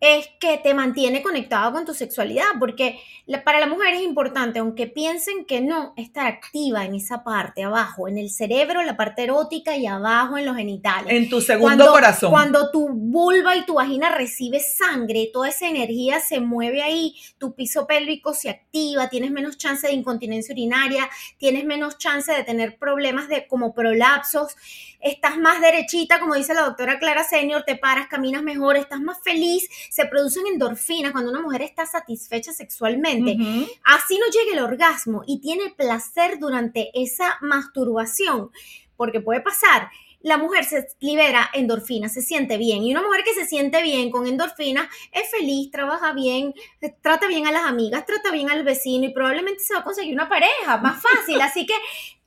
es 0.00 0.28
que 0.38 0.58
te 0.58 0.74
mantiene 0.74 1.22
conectado 1.22 1.72
con 1.72 1.84
tu 1.84 1.92
sexualidad, 1.92 2.44
porque 2.60 3.00
la- 3.26 3.42
para 3.42 3.58
la 3.60 3.66
mujer 3.66 3.94
es 3.94 4.02
importante, 4.02 4.60
aunque 4.60 4.86
piensen 4.86 5.44
que 5.44 5.60
no, 5.60 5.92
estar 5.96 6.26
activa 6.26 6.84
en 6.84 6.94
esa 6.94 7.24
parte, 7.24 7.64
abajo, 7.64 8.06
en 8.08 8.16
el 8.16 8.30
cerebro, 8.30 8.82
la 8.82 8.96
parte 8.96 9.24
erótica 9.24 9.76
y 9.76 9.86
abajo 9.86 10.38
en 10.38 10.46
los 10.46 10.56
genitales. 10.56 11.12
En 11.12 11.28
tu 11.28 11.40
segundo 11.40 11.90
corazón. 11.90 12.30
Cuando 12.30 12.70
tu 12.70 12.88
vulva 12.88 13.56
y 13.56 13.66
tu 13.66 13.74
vagina 13.74 14.10
recibe 14.10 14.60
sangre, 14.60 15.30
toda 15.32 15.48
esa 15.48 15.68
energía 15.68 16.20
se 16.20 16.40
mueve 16.40 16.82
ahí, 16.82 17.16
tu 17.38 17.54
piso 17.54 17.86
pélvico 17.86 18.34
se 18.34 18.50
activa, 18.50 19.08
tienes 19.08 19.30
menos 19.32 19.58
chance 19.58 19.86
de 19.86 19.92
incontinencia 19.94 20.52
urinaria, 20.52 21.08
tienes 21.38 21.64
menos 21.64 21.98
chance 21.98 22.32
de 22.32 22.44
tener 22.44 22.78
problemas 22.78 23.28
de 23.28 23.46
como 23.48 23.74
prolapsos, 23.74 24.54
estás 25.00 25.38
más 25.38 25.60
derechita, 25.60 26.18
como 26.20 26.34
dice 26.34 26.54
la 26.54 26.62
doctora 26.62 26.98
Clara 26.98 27.24
Senior, 27.24 27.62
te 27.64 27.76
paras, 27.76 28.08
caminas 28.08 28.42
mejor, 28.42 28.76
estás 28.76 29.00
más 29.00 29.18
feliz, 29.22 29.68
se 29.90 30.06
producen 30.06 30.46
endorfinas 30.46 31.12
cuando 31.12 31.30
una 31.30 31.40
mujer 31.40 31.62
está 31.62 31.86
satisfecha 31.86 32.52
sexualmente 32.52 33.36
así 33.84 34.18
no 34.18 34.26
llegue 34.26 34.52
el 34.52 34.64
orgasmo 34.64 35.22
y 35.26 35.40
tiene 35.40 35.70
placer 35.70 36.38
durante 36.38 36.90
esa 36.94 37.38
masturbación, 37.40 38.50
porque 38.96 39.20
puede 39.20 39.40
pasar. 39.40 39.90
La 40.20 40.36
mujer 40.36 40.64
se 40.64 40.88
libera 40.98 41.48
endorfinas, 41.54 42.12
se 42.12 42.22
siente 42.22 42.58
bien. 42.58 42.82
Y 42.82 42.90
una 42.90 43.02
mujer 43.02 43.22
que 43.24 43.34
se 43.34 43.46
siente 43.46 43.82
bien 43.82 44.10
con 44.10 44.26
endorfinas 44.26 44.88
es 45.12 45.30
feliz, 45.30 45.70
trabaja 45.70 46.12
bien, 46.12 46.54
trata 47.02 47.28
bien 47.28 47.46
a 47.46 47.52
las 47.52 47.64
amigas, 47.64 48.04
trata 48.04 48.32
bien 48.32 48.50
al 48.50 48.64
vecino 48.64 49.04
y 49.04 49.12
probablemente 49.12 49.62
se 49.62 49.74
va 49.74 49.80
a 49.80 49.84
conseguir 49.84 50.14
una 50.14 50.28
pareja 50.28 50.78
más 50.78 51.00
fácil. 51.00 51.40
Así 51.40 51.66
que 51.66 51.74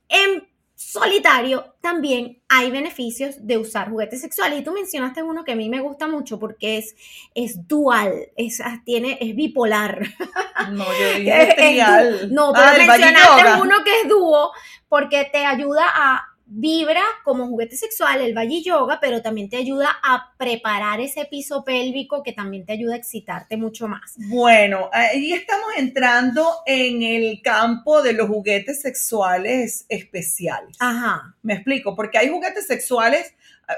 en 0.08 0.48
solitario 0.90 1.74
también 1.80 2.42
hay 2.48 2.70
beneficios 2.70 3.34
de 3.38 3.58
usar 3.58 3.90
juguetes 3.90 4.20
sexuales. 4.20 4.60
Y 4.60 4.64
tú 4.64 4.72
mencionaste 4.72 5.22
uno 5.22 5.44
que 5.44 5.52
a 5.52 5.56
mí 5.56 5.68
me 5.68 5.80
gusta 5.80 6.06
mucho 6.08 6.38
porque 6.38 6.78
es, 6.78 6.94
es 7.34 7.66
dual, 7.66 8.28
es, 8.36 8.60
tiene, 8.84 9.18
es 9.20 9.34
bipolar. 9.34 10.02
No, 10.70 10.84
yo 10.84 11.18
dije 11.18 11.54
es 11.80 12.30
No, 12.30 12.52
pero 12.52 12.66
Ah, 12.66 12.72
Bagi 12.72 12.86
mencionaste 12.86 13.62
uno 13.62 13.82
que 13.84 14.00
es 14.02 14.08
dúo 14.08 14.52
porque 14.88 15.28
te 15.32 15.44
ayuda 15.44 15.86
a 15.92 16.31
vibra 16.54 17.00
como 17.24 17.46
juguete 17.46 17.76
sexual, 17.76 18.20
el 18.20 18.34
Bagi 18.34 18.62
Yoga, 18.62 18.98
pero 19.00 19.22
también 19.22 19.48
te 19.48 19.56
ayuda 19.56 19.88
a 20.02 20.34
preparar 20.36 21.00
ese 21.00 21.24
piso 21.24 21.64
pélvico 21.64 22.22
que 22.22 22.32
también 22.32 22.66
te 22.66 22.74
ayuda 22.74 22.94
a 22.94 22.98
excitarte 22.98 23.56
mucho 23.56 23.88
más. 23.88 24.14
Bueno, 24.16 24.90
ahí 24.92 25.32
estamos 25.32 25.68
entrando 25.76 26.46
en 26.66 27.02
el 27.02 27.40
campo 27.42 28.02
de 28.02 28.12
los 28.12 28.28
juguetes 28.28 28.82
sexuales 28.82 29.86
especiales. 29.88 30.76
Ajá. 30.78 31.34
Me 31.42 31.54
explico, 31.54 31.96
porque 31.96 32.18
hay 32.18 32.28
juguetes 32.28 32.66
sexuales. 32.66 33.34
ah, 33.68 33.74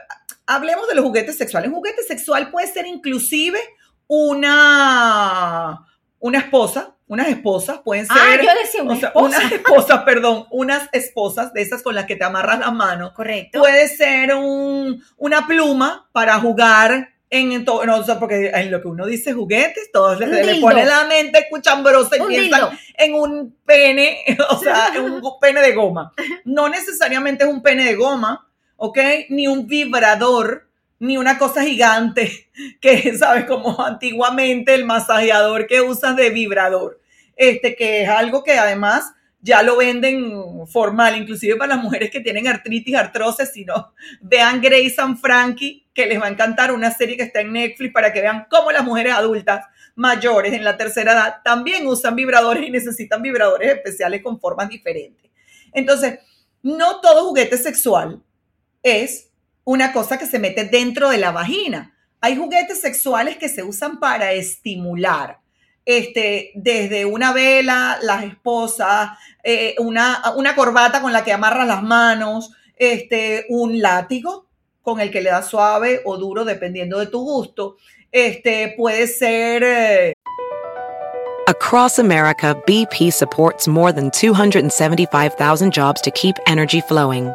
Hablemos 0.46 0.88
de 0.88 0.96
los 0.96 1.04
juguetes 1.04 1.38
sexuales. 1.38 1.68
Un 1.68 1.76
juguete 1.76 2.02
sexual 2.02 2.50
puede 2.50 2.66
ser 2.66 2.86
inclusive 2.86 3.58
una, 4.08 5.86
una 6.18 6.38
esposa, 6.38 6.93
unas 7.06 7.28
esposas 7.28 7.78
pueden 7.84 8.06
ser. 8.06 8.16
Ah, 8.18 8.36
yo 8.42 8.48
decía 8.62 8.82
una 8.82 8.94
o 8.94 8.96
sea, 8.96 9.08
esposa. 9.08 9.26
unas 9.38 9.52
esposas, 9.52 10.02
perdón, 10.04 10.46
unas 10.50 10.88
esposas 10.92 11.52
de 11.52 11.62
esas 11.62 11.82
con 11.82 11.94
las 11.94 12.06
que 12.06 12.16
te 12.16 12.24
amarras 12.24 12.58
las 12.60 12.72
manos. 12.72 13.12
Correcto. 13.12 13.58
Puede 13.60 13.88
ser 13.88 14.34
un, 14.34 15.02
una 15.16 15.46
pluma 15.46 16.08
para 16.12 16.38
jugar 16.40 17.10
en 17.30 17.64
todo, 17.64 17.84
no, 17.84 17.96
o 17.96 18.04
sea, 18.04 18.20
porque 18.20 18.50
en 18.54 18.70
lo 18.70 18.80
que 18.80 18.86
uno 18.86 19.06
dice 19.06 19.32
juguetes, 19.32 19.90
todos 19.92 20.20
Un 20.20 20.30
le 20.30 20.42
dildo. 20.52 20.60
pone 20.68 20.84
la 20.84 21.04
mente 21.04 21.46
cuchambrosa 21.50 22.16
y 22.16 22.20
Un 22.20 22.28
piensan 22.28 22.60
dildo. 22.70 22.78
en 22.96 23.14
un 23.14 23.56
pene, 23.66 24.24
o 24.50 24.58
sea, 24.58 24.88
en 24.94 25.02
un 25.12 25.22
pene 25.40 25.60
de 25.60 25.72
goma. 25.72 26.12
No 26.44 26.68
necesariamente 26.68 27.42
es 27.44 27.50
un 27.50 27.60
pene 27.62 27.84
de 27.84 27.96
goma, 27.96 28.46
¿ok? 28.76 28.98
Ni 29.30 29.48
un 29.48 29.66
vibrador, 29.66 30.68
ni 30.98 31.16
una 31.16 31.38
cosa 31.38 31.62
gigante 31.62 32.50
que, 32.80 33.16
¿sabes? 33.16 33.44
Como 33.44 33.84
antiguamente 33.84 34.74
el 34.74 34.84
masajeador 34.84 35.66
que 35.66 35.80
usas 35.80 36.16
de 36.16 36.30
vibrador. 36.30 37.00
Este, 37.36 37.74
que 37.74 38.02
es 38.02 38.08
algo 38.08 38.44
que 38.44 38.52
además 38.52 39.12
ya 39.44 39.62
lo 39.62 39.76
venden 39.76 40.66
formal, 40.66 41.18
inclusive 41.18 41.56
para 41.56 41.74
las 41.74 41.84
mujeres 41.84 42.10
que 42.10 42.20
tienen 42.20 42.48
artritis, 42.48 42.94
artrosis, 42.94 43.50
si 43.52 43.64
no, 43.66 43.92
vean 44.22 44.62
Grace 44.62 44.94
and 44.98 45.18
Frankie, 45.18 45.86
que 45.92 46.06
les 46.06 46.20
va 46.20 46.26
a 46.26 46.30
encantar 46.30 46.72
una 46.72 46.90
serie 46.90 47.16
que 47.16 47.24
está 47.24 47.42
en 47.42 47.52
Netflix 47.52 47.92
para 47.92 48.12
que 48.12 48.22
vean 48.22 48.46
cómo 48.48 48.72
las 48.72 48.84
mujeres 48.84 49.12
adultas 49.12 49.66
mayores 49.96 50.54
en 50.54 50.64
la 50.64 50.76
tercera 50.76 51.12
edad 51.12 51.36
también 51.44 51.86
usan 51.86 52.16
vibradores 52.16 52.66
y 52.66 52.70
necesitan 52.70 53.20
vibradores 53.20 53.70
especiales 53.70 54.22
con 54.22 54.40
formas 54.40 54.70
diferentes. 54.70 55.30
Entonces, 55.72 56.20
no 56.62 57.00
todo 57.00 57.26
juguete 57.26 57.58
sexual 57.58 58.22
es 58.82 59.30
una 59.64 59.92
cosa 59.92 60.18
que 60.18 60.26
se 60.26 60.38
mete 60.38 60.64
dentro 60.64 61.10
de 61.10 61.18
la 61.18 61.32
vagina. 61.32 61.94
Hay 62.20 62.36
juguetes 62.36 62.80
sexuales 62.80 63.36
que 63.36 63.48
se 63.48 63.62
usan 63.62 63.98
para 63.98 64.32
estimular 64.32 65.40
este, 65.84 66.52
desde 66.54 67.04
una 67.04 67.32
vela, 67.32 67.98
las 68.02 68.24
esposas, 68.24 69.10
eh, 69.42 69.74
una, 69.78 70.22
una, 70.36 70.54
corbata 70.54 71.02
con 71.02 71.12
la 71.12 71.24
que 71.24 71.32
amarras 71.32 71.66
las 71.66 71.82
manos, 71.82 72.52
este, 72.76 73.46
un 73.48 73.80
látigo 73.80 74.46
con 74.82 75.00
el 75.00 75.10
que 75.10 75.20
le 75.20 75.30
das 75.30 75.48
suave 75.48 76.00
o 76.04 76.16
duro 76.16 76.44
dependiendo 76.44 76.98
de 76.98 77.06
tu 77.06 77.22
gusto. 77.22 77.76
Este, 78.12 78.74
puede 78.76 79.06
ser... 79.06 79.62
Eh... 79.64 80.12
Across 81.46 81.98
America, 81.98 82.54
BP 82.66 83.12
supports 83.12 83.68
more 83.68 83.92
than 83.92 84.10
275,000 84.10 85.70
jobs 85.70 86.00
to 86.00 86.10
keep 86.10 86.36
energy 86.46 86.80
flowing. 86.80 87.34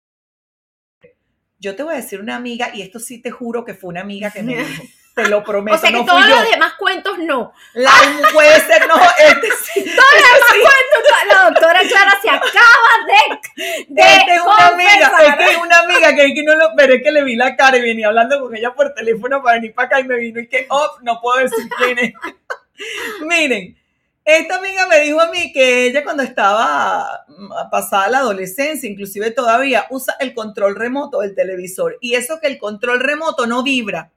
Yo 1.61 1.75
te 1.75 1.83
voy 1.83 1.93
a 1.93 1.97
decir 1.97 2.19
una 2.19 2.35
amiga, 2.35 2.71
y 2.73 2.81
esto 2.81 2.99
sí 2.99 3.21
te 3.21 3.29
juro 3.29 3.63
que 3.63 3.75
fue 3.75 3.89
una 3.89 4.01
amiga 4.01 4.31
que 4.31 4.41
me 4.41 4.55
dijo, 4.65 4.83
te 5.13 5.29
lo 5.29 5.43
prometo. 5.43 5.77
O 5.77 5.79
sea 5.79 5.91
que 5.91 5.97
no 5.97 6.05
todos 6.05 6.27
yo. 6.27 6.35
los 6.35 6.49
demás 6.49 6.73
cuentos 6.73 7.19
no. 7.19 7.53
La, 7.73 7.91
puede 8.33 8.59
ser, 8.61 8.87
no, 8.87 8.95
este 9.19 9.47
sí. 9.47 9.83
Todos 9.95 10.13
los 10.13 10.23
demás 10.23 10.53
sí. 10.53 10.59
cuentos, 10.59 11.27
la 11.27 11.49
doctora 11.49 11.79
Clara 11.87 12.19
se 12.19 12.29
acaba 12.29 12.91
de. 13.05 13.85
de 13.89 14.01
Esta 14.01 14.35
es 14.35 14.41
una 14.41 14.67
amiga, 14.69 15.11
esta 15.19 15.51
es 15.51 15.57
una 15.57 15.79
amiga 15.81 16.15
que, 16.15 16.33
que 16.33 16.43
no 16.43 16.55
lo, 16.55 16.69
pero 16.75 16.95
es 16.95 17.03
que 17.03 17.11
le 17.11 17.23
vi 17.23 17.35
la 17.35 17.55
cara 17.55 17.77
y 17.77 17.81
venía 17.81 18.07
hablando 18.07 18.39
con 18.39 18.55
ella 18.55 18.73
por 18.73 18.95
teléfono 18.95 19.43
para 19.43 19.57
venir 19.57 19.75
para 19.75 19.85
acá 19.85 19.99
y 19.99 20.05
me 20.05 20.15
vino 20.15 20.39
y 20.39 20.47
que, 20.47 20.65
oh, 20.69 20.97
no 21.03 21.21
puedo 21.21 21.43
decir 21.43 21.69
quién 21.77 21.99
es. 21.99 22.13
Miren, 23.21 23.77
esta 24.23 24.57
amiga 24.57 24.87
me 24.87 24.99
dijo 24.99 25.19
a 25.19 25.31
mí 25.31 25.51
que 25.51 25.87
ella 25.87 26.03
cuando 26.03 26.23
estaba 26.23 27.25
mm, 27.27 27.69
pasada 27.71 28.09
la 28.09 28.19
adolescencia, 28.19 28.89
inclusive 28.89 29.31
todavía, 29.31 29.85
usa 29.89 30.15
el 30.19 30.33
control 30.33 30.75
remoto 30.75 31.19
del 31.19 31.35
televisor. 31.35 31.97
Y 32.01 32.15
eso 32.15 32.39
que 32.39 32.47
el 32.47 32.59
control 32.59 32.99
remoto 32.99 33.47
no 33.47 33.63
vibra. 33.63 34.11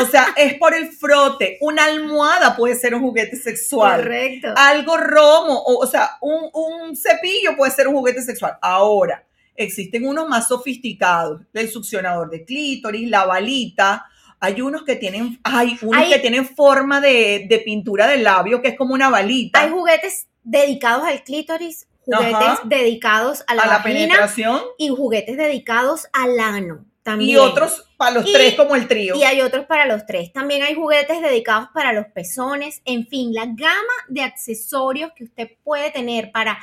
O 0.00 0.06
sea, 0.06 0.28
es 0.36 0.54
por 0.54 0.74
el 0.74 0.92
frote. 0.92 1.58
Una 1.60 1.84
almohada 1.86 2.56
puede 2.56 2.74
ser 2.74 2.94
un 2.94 3.02
juguete 3.02 3.36
sexual. 3.36 4.02
Correcto. 4.02 4.48
Algo 4.56 4.96
romo, 4.98 5.58
o, 5.58 5.78
o 5.78 5.86
sea, 5.86 6.10
un, 6.20 6.50
un 6.52 6.96
cepillo 6.96 7.56
puede 7.56 7.72
ser 7.72 7.88
un 7.88 7.94
juguete 7.94 8.22
sexual. 8.22 8.58
Ahora, 8.60 9.24
existen 9.54 10.06
unos 10.06 10.28
más 10.28 10.48
sofisticados, 10.48 11.42
el 11.52 11.70
succionador 11.70 12.30
de 12.30 12.44
clítoris, 12.44 13.08
la 13.08 13.24
balita. 13.24 14.06
Hay 14.44 14.60
unos 14.60 14.82
que 14.84 14.96
tienen, 14.96 15.38
hay 15.44 15.78
unos 15.82 16.02
Hay- 16.02 16.10
que 16.10 16.18
tienen 16.18 16.46
forma 16.46 17.00
de, 17.00 17.46
de 17.48 17.58
pintura 17.60 18.06
del 18.08 18.24
labio, 18.24 18.60
que 18.60 18.68
es 18.70 18.76
como 18.76 18.92
una 18.92 19.08
balita. 19.08 19.60
Hay 19.62 19.70
juguetes 19.70 20.26
dedicados 20.42 21.04
al 21.06 21.22
clítoris, 21.22 21.86
juguetes 22.04 22.34
Ajá. 22.34 22.60
dedicados 22.64 23.44
a 23.46 23.54
la, 23.54 23.62
a 23.62 23.66
la 23.66 23.72
vagina 23.78 23.94
penetración 24.00 24.60
y 24.78 24.88
juguetes 24.88 25.36
dedicados 25.36 26.06
al 26.12 26.38
ano. 26.40 26.84
También. 27.04 27.30
y 27.30 27.36
otros 27.36 27.84
para 27.96 28.12
los 28.12 28.28
Y- 28.28 28.32
tres 28.32 28.54
como 28.54 28.76
el 28.76 28.86
trío. 28.86 29.16
Y 29.16 29.24
hay 29.24 29.40
otros 29.40 29.66
para 29.66 29.86
los 29.86 30.06
tres. 30.06 30.32
También 30.32 30.62
hay 30.62 30.76
juguetes 30.76 31.20
dedicados 31.20 31.68
para 31.74 31.92
los 31.92 32.06
pezones. 32.06 32.80
En 32.84 33.08
fin, 33.08 33.32
la 33.34 33.46
gama 33.46 33.92
de 34.08 34.22
accesorios 34.22 35.10
que 35.16 35.24
usted 35.24 35.48
puede 35.64 35.90
tener 35.90 36.30
para 36.30 36.58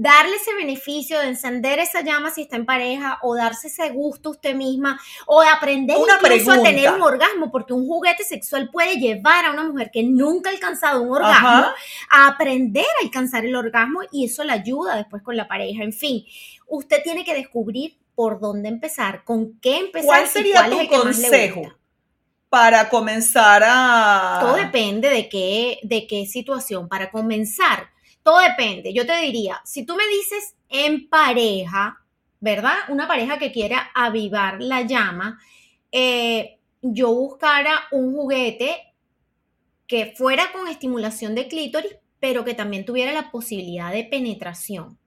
darle 0.00 0.36
ese 0.36 0.54
beneficio 0.54 1.18
de 1.20 1.28
encender 1.28 1.78
esa 1.78 2.00
llama 2.00 2.30
si 2.30 2.42
está 2.42 2.56
en 2.56 2.64
pareja 2.64 3.18
o 3.20 3.34
darse 3.34 3.66
ese 3.66 3.90
gusto 3.90 4.30
usted 4.30 4.54
misma 4.54 4.98
o 5.26 5.42
de 5.42 5.48
aprender 5.48 5.98
Una 5.98 6.14
incluso 6.14 6.52
a 6.52 6.62
tener 6.62 6.90
un 6.90 7.02
orgasmo 7.02 7.50
porque 7.50 7.74
un 7.74 7.86
juguete 7.86 8.24
sexual 8.24 8.70
puede 8.70 8.96
llevar 8.96 9.44
a 9.44 9.50
una 9.50 9.64
mujer 9.64 9.90
que 9.92 10.02
nunca 10.02 10.48
ha 10.48 10.54
alcanzado 10.54 11.02
un 11.02 11.12
orgasmo 11.12 11.48
Ajá. 11.48 11.74
a 12.10 12.28
aprender 12.28 12.86
a 12.86 13.04
alcanzar 13.04 13.44
el 13.44 13.54
orgasmo 13.54 14.00
y 14.10 14.24
eso 14.24 14.42
le 14.42 14.52
ayuda 14.52 14.96
después 14.96 15.22
con 15.22 15.36
la 15.36 15.46
pareja. 15.46 15.84
En 15.84 15.92
fin, 15.92 16.24
usted 16.66 17.02
tiene 17.04 17.22
que 17.22 17.34
descubrir 17.34 17.98
por 18.14 18.40
dónde 18.40 18.70
empezar, 18.70 19.22
con 19.24 19.60
qué 19.60 19.80
empezar. 19.80 20.06
¿Cuál 20.06 20.26
sería 20.28 20.64
cuál 20.66 20.88
tu 20.88 20.88
consejo 20.88 21.74
para 22.48 22.88
comenzar 22.88 23.62
a... 23.66 24.38
Todo 24.40 24.54
depende 24.54 25.10
de 25.10 25.28
qué, 25.28 25.78
de 25.82 26.06
qué 26.06 26.24
situación. 26.24 26.88
Para 26.88 27.10
comenzar, 27.10 27.90
todo 28.22 28.40
depende. 28.40 28.92
Yo 28.92 29.06
te 29.06 29.16
diría, 29.18 29.60
si 29.64 29.84
tú 29.84 29.96
me 29.96 30.06
dices 30.06 30.54
en 30.68 31.08
pareja, 31.08 32.04
¿verdad? 32.40 32.74
Una 32.88 33.06
pareja 33.06 33.38
que 33.38 33.52
quiera 33.52 33.90
avivar 33.94 34.60
la 34.60 34.82
llama, 34.82 35.38
eh, 35.92 36.58
yo 36.82 37.12
buscara 37.14 37.88
un 37.90 38.14
juguete 38.14 38.94
que 39.86 40.14
fuera 40.16 40.52
con 40.52 40.68
estimulación 40.68 41.34
de 41.34 41.48
clítoris, 41.48 41.96
pero 42.20 42.44
que 42.44 42.54
también 42.54 42.84
tuviera 42.84 43.12
la 43.12 43.30
posibilidad 43.30 43.92
de 43.92 44.04
penetración. 44.04 44.98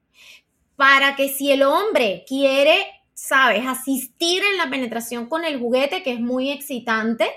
Para 0.76 1.16
que 1.16 1.30
si 1.30 1.52
el 1.52 1.64
hombre 1.64 2.26
quiere, 2.28 2.76
sabes, 3.14 3.66
asistir 3.66 4.44
en 4.44 4.58
la 4.58 4.70
penetración 4.70 5.28
con 5.28 5.46
el 5.46 5.60
juguete, 5.60 6.04
que 6.04 6.14
es 6.14 6.20
muy 6.20 6.52
excitante, 6.52 7.30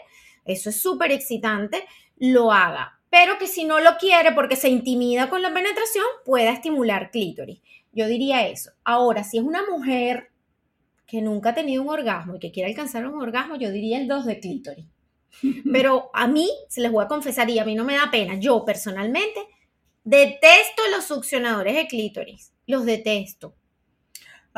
eso 0.45 0.71
es 0.71 0.81
súper 0.81 1.13
excitante, 1.13 1.85
lo 2.17 2.51
haga. 2.53 2.96
Pero 3.11 3.39
que 3.39 3.47
si 3.47 3.65
no 3.65 3.81
lo 3.81 3.97
quiere 3.99 4.33
porque 4.33 4.57
se 4.57 4.69
intimida 4.69 5.31
con 5.31 5.43
la 5.43 5.53
penetración, 5.53 6.05
pueda 6.25 6.51
estimular 6.51 7.11
clítoris. 7.11 7.61
Yo 7.93 8.07
diría 8.07 8.47
eso. 8.47 8.73
Ahora, 8.85 9.25
si 9.25 9.39
es 9.39 9.45
una 9.45 9.63
mujer 9.69 10.31
que 11.07 11.23
nunca 11.23 11.51
ha 11.51 11.55
tenido 11.55 11.83
un 11.83 11.89
orgasmo 11.89 12.37
y 12.37 12.39
que 12.39 12.53
quiere 12.53 12.71
alcanzar 12.71 13.07
un 13.07 13.21
orgasmo, 13.21 13.57
yo 13.57 13.71
diría 13.71 13.99
el 13.99 14.09
2 14.09 14.27
de 14.27 14.41
clítoris. 14.41 14.87
Pero 15.73 16.11
a 16.13 16.27
mí, 16.27 16.51
se 16.69 16.81
les 16.81 16.91
voy 16.91 17.05
a 17.05 17.09
confesar, 17.09 17.49
y 17.49 17.59
a 17.59 17.65
mí 17.65 17.75
no 17.75 17.85
me 17.85 17.95
da 17.95 18.11
pena, 18.11 18.35
yo 18.39 18.65
personalmente 18.65 19.41
detesto 20.05 20.83
los 20.95 21.05
succionadores 21.05 21.75
de 21.75 21.87
clítoris. 21.87 22.53
Los 22.67 22.85
detesto. 22.85 23.55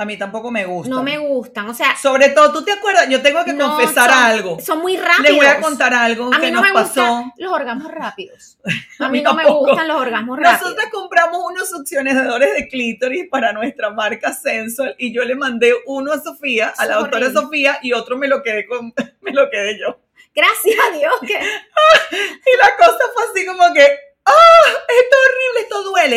A 0.00 0.04
mí 0.04 0.16
tampoco 0.16 0.52
me 0.52 0.64
gusta. 0.64 0.88
No 0.94 1.02
me 1.02 1.18
gustan. 1.18 1.68
O 1.68 1.74
sea, 1.74 1.96
Sobre 2.00 2.28
todo, 2.28 2.52
¿tú 2.52 2.64
te 2.64 2.70
acuerdas? 2.70 3.08
Yo 3.08 3.20
tengo 3.20 3.44
que 3.44 3.52
no 3.52 3.76
confesar 3.76 4.08
son- 4.10 4.18
algo. 4.22 4.60
Son 4.60 4.78
muy 4.80 4.96
rápidos. 4.96 5.22
Les 5.24 5.34
voy 5.36 5.46
a 5.46 5.60
contar 5.60 5.92
algo 5.92 6.32
A 6.32 6.38
que 6.38 6.46
mí 6.46 6.52
no 6.52 6.60
nos 6.60 6.68
me 6.68 6.72
pasó. 6.72 7.00
gustan 7.02 7.32
los 7.36 7.52
orgasmos 7.52 7.90
rápidos. 7.92 8.58
A 9.00 9.06
A 9.06 9.08
mí 9.08 9.22
no 9.22 9.34
me 9.34 9.42
tampoco. 9.42 9.66
gustan 9.70 9.88
los 9.88 10.00
orgasmos 10.00 10.38
rápidos. 10.38 10.62
Nosotras 10.62 10.86
compramos 10.92 11.40
unos 11.50 11.68
succionadores 11.68 12.54
de 12.54 12.68
clítoris 12.68 13.28
para 13.28 13.52
nuestra 13.52 13.90
marca 13.90 14.32
Sensual 14.32 14.94
y 14.98 15.12
yo 15.12 15.24
le 15.24 15.34
mandé 15.34 15.74
uno 15.86 16.12
a 16.12 16.20
Sofía, 16.20 16.72
a 16.78 16.86
la 16.86 16.94
doctora. 16.96 17.32
Sofía, 17.32 17.80
y 17.82 17.92
otro 17.92 18.16
me 18.16 18.28
lo 18.28 18.40
quedé 18.44 18.66
con, 18.66 18.94
me 19.20 19.32
lo 19.32 19.50
quedé 19.50 19.80
yo. 19.80 19.98
Gracias 20.32 20.76
a 20.88 20.96
Dios 20.96 21.12
que 21.26 21.34
Y 22.12 22.56
la 22.56 22.76
cosa 22.76 22.98
fue 23.14 23.24
así 23.32 23.44
como 23.46 23.74
que, 23.74 23.82
¡ah! 24.26 24.32
Esto 24.70 25.16
es 25.16 25.28
horrible, 25.28 25.68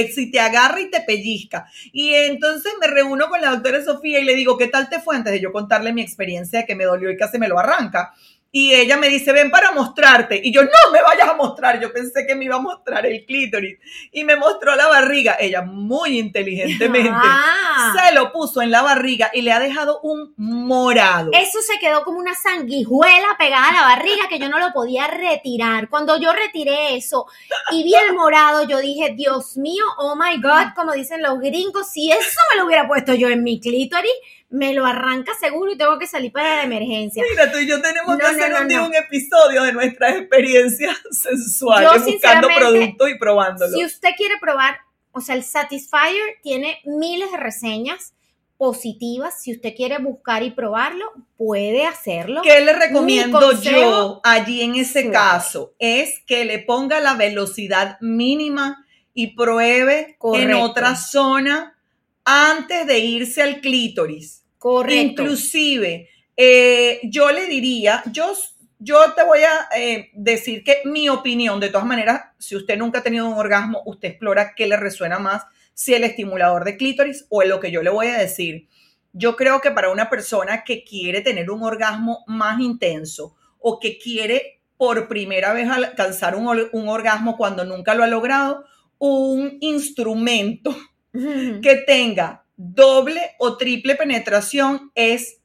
Si 0.10 0.32
te 0.32 0.40
agarra 0.40 0.82
y 0.82 0.90
te 0.90 1.02
pellizca. 1.02 1.66
Y 1.92 2.14
entonces 2.14 2.74
me 2.80 2.88
reúno 2.88 3.30
con 3.30 3.42
la 3.42 3.52
doctora 3.52 3.84
Sofía 3.84 4.20
y 4.20 4.24
le 4.24 4.36
digo, 4.36 4.58
¿qué 4.58 4.68
tal 4.68 4.90
te 4.90 5.00
fue? 5.00 5.16
Antes 5.16 5.34
de 5.34 5.40
yo 5.40 5.52
contarle 5.52 5.94
mi 5.94 6.02
experiencia 6.02 6.60
de 6.60 6.66
que 6.66 6.76
me 6.76 6.86
dolió 6.86 7.12
y 7.12 7.18
casi 7.18 7.38
me 7.38 7.48
lo 7.48 7.60
arranca. 7.60 8.14
Y 8.54 8.74
ella 8.74 8.98
me 8.98 9.08
dice, 9.08 9.32
ven 9.32 9.50
para 9.50 9.72
mostrarte. 9.72 10.40
Y 10.44 10.52
yo, 10.52 10.62
no 10.64 10.70
me 10.92 11.02
vayas 11.02 11.30
a 11.30 11.36
mostrar. 11.36 11.80
Yo 11.80 11.94
pensé 11.94 12.26
que 12.28 12.36
me 12.36 12.46
iba 12.46 12.58
a 12.58 12.60
mostrar 12.60 13.06
el 13.06 13.26
clítoris. 13.26 13.80
Y 14.12 14.26
me 14.26 14.36
mostró 14.36 14.76
la 14.76 14.88
barriga. 14.88 15.38
Ella, 15.40 15.62
muy 15.62 16.20
inteligentemente, 16.20 17.10
Ah. 17.14 17.94
se 17.96 18.14
lo 18.14 18.32
puso 18.34 18.62
en 18.62 18.70
la 18.72 18.82
barriga 18.82 19.30
y 19.34 19.42
le 19.42 19.54
ha 19.54 19.60
dejado 19.60 20.02
un 20.02 20.34
morado. 20.38 21.32
Eso 21.34 21.62
se 21.62 21.80
quedó 21.80 22.04
como 22.04 22.20
una 22.20 22.36
sanguijuela 22.36 23.36
pegada 23.40 23.70
a 23.70 23.74
la 23.74 23.82
barriga 23.84 24.28
que 24.30 24.38
yo 24.40 24.50
no 24.50 24.60
lo 24.60 24.74
podía 24.74 25.08
retirar. 25.08 25.88
Cuando 25.90 26.20
yo 26.20 26.34
retiré 26.34 26.96
eso 26.96 27.28
y 27.72 27.84
vi 27.84 27.96
el 27.96 28.14
morado, 28.14 28.68
yo 28.68 28.80
dije, 28.80 29.14
Dios 29.16 29.56
mío, 29.58 29.84
oh 29.98 30.16
my 30.16 30.42
God, 30.42 30.74
como 30.76 30.92
dicen 30.92 31.22
los 31.22 31.40
gringos, 31.40 31.90
si 31.90 32.12
eso 32.12 32.40
me 32.52 32.58
lo 32.60 32.66
hubiera 32.66 32.88
puesto 32.88 33.14
yo 33.14 33.30
en 33.30 33.44
mi 33.44 33.60
clítoris, 33.62 34.12
me 34.52 34.74
lo 34.74 34.86
arranca 34.86 35.32
seguro 35.40 35.72
y 35.72 35.78
tengo 35.78 35.98
que 35.98 36.08
salir 36.08 36.32
para 36.32 36.58
la 36.58 36.64
emergencia. 36.64 37.24
Mira, 37.28 37.52
tú 37.52 37.58
y 37.58 37.68
yo 37.68 37.82
tenemos 37.82 38.18
que 38.18 38.24
No, 38.24 38.32
no, 38.32 38.38
hacer 38.38 38.52
no, 38.52 38.62
un 38.62 38.68
día 38.68 38.82
un 38.84 38.96
episodio 38.96 39.64
de 39.64 39.74
nuestras 39.74 40.18
experiencias 40.18 40.98
sensuales, 41.12 41.90
Yo, 41.94 42.12
buscando 42.12 42.50
productos 42.56 43.10
y 43.10 43.18
probándolo. 43.18 43.76
Si 43.76 43.86
usted 43.86 44.10
quiere 44.18 44.36
probar, 44.40 44.78
o 45.12 45.22
sea, 45.22 45.36
el 45.36 45.44
Satisfyer 45.44 46.38
tiene 46.44 46.80
miles 46.86 47.32
de 47.32 47.38
reseñas 47.38 48.14
positivas. 48.58 49.42
Si 49.42 49.54
usted 49.54 49.74
quiere 49.74 49.98
buscar 49.98 50.44
y 50.44 50.52
probarlo, 50.52 51.12
puede 51.38 51.86
hacerlo. 51.88 52.42
¿Qué 52.44 52.62
le 52.62 52.74
recomiendo 52.74 53.60
yo 53.60 54.22
allí 54.24 54.62
en 54.62 54.76
ese 54.76 55.10
caso? 55.10 55.74
Es 55.80 56.20
que 56.28 56.46
le 56.46 56.60
ponga 56.60 57.00
la 57.00 57.16
velocidad 57.16 57.98
mínima 58.02 58.86
y 59.14 59.36
pruebe 59.36 60.18
en 60.36 60.54
otra 60.54 60.96
zona 60.96 61.78
antes 62.24 62.86
de 62.86 63.00
irse 63.00 63.42
al 63.42 63.62
clítoris. 63.62 64.40
Correcto. 64.62 65.24
Inclusive, 65.24 66.08
eh, 66.38 67.00
yo 67.06 67.32
le 67.32 67.47
diría, 67.47 68.04
yo, 68.12 68.32
yo 68.78 69.12
te 69.15 69.24
voy 69.24 69.39
a 69.39 69.76
eh, 69.76 70.12
decir 70.13 70.63
que 70.63 70.84
mi 70.86 71.10
opinión, 71.10 71.60
de 71.60 71.69
todas 71.69 71.88
maneras, 71.88 72.26
si 72.38 72.56
usted 72.56 72.78
nunca 72.78 73.00
ha 73.00 73.04
tenido 73.04 73.28
un 73.28 73.34
orgasmo, 73.34 73.82
usted 73.88 74.10
explora 74.10 74.54
qué 74.56 74.67
le 74.67 74.78
resuena 74.78 75.17
más 75.17 75.45
si 75.74 75.95
el 75.95 76.04
estimulador 76.04 76.63
de 76.63 76.78
clítoris 76.78 77.26
o 77.30 77.41
en 77.41 77.50
lo 77.50 77.60
que 77.60 77.71
yo 77.71 77.82
le 77.82 77.89
voy 77.89 78.06
a 78.06 78.19
decir. 78.19 78.67
Yo 79.13 79.36
creo 79.36 79.62
que 79.62 79.71
para 79.71 79.89
una 79.89 80.12
persona 80.12 80.63
que 80.63 80.84
quiere 80.84 81.21
tener 81.21 81.50
un 81.50 81.63
orgasmo 81.63 82.24
más 82.28 82.60
intenso 82.60 83.36
o 83.58 83.80
que 83.80 83.97
quiere 83.97 84.62
por 84.78 85.08
primera 85.08 85.54
vez 85.54 85.67
alcanzar 85.71 86.36
un, 86.36 86.88
orgasmo 86.88 87.36
cuando 87.36 87.65
nunca 87.65 87.95
lo 87.95 88.04
ha 88.04 88.08
logrado, 88.08 88.65
un 89.00 89.58
instrumento 89.60 90.78
que 91.12 91.84
tenga 91.88 92.45
doble 92.63 93.36
o 93.39 93.58
triple 93.58 93.95
penetración 93.95 94.91
es 94.93 95.39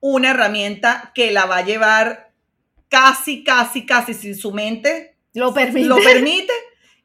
una 0.00 0.30
herramienta 0.30 1.12
que 1.14 1.30
la 1.30 1.44
va 1.46 1.58
a 1.58 1.64
llevar 1.64 2.32
casi, 2.88 3.44
casi, 3.44 3.84
casi 3.84 4.14
sin 4.14 4.34
su 4.34 4.52
mente 4.52 5.16
lo 5.34 5.52
permite. 5.52 5.88
Lo 5.88 5.96
permite 5.96 6.52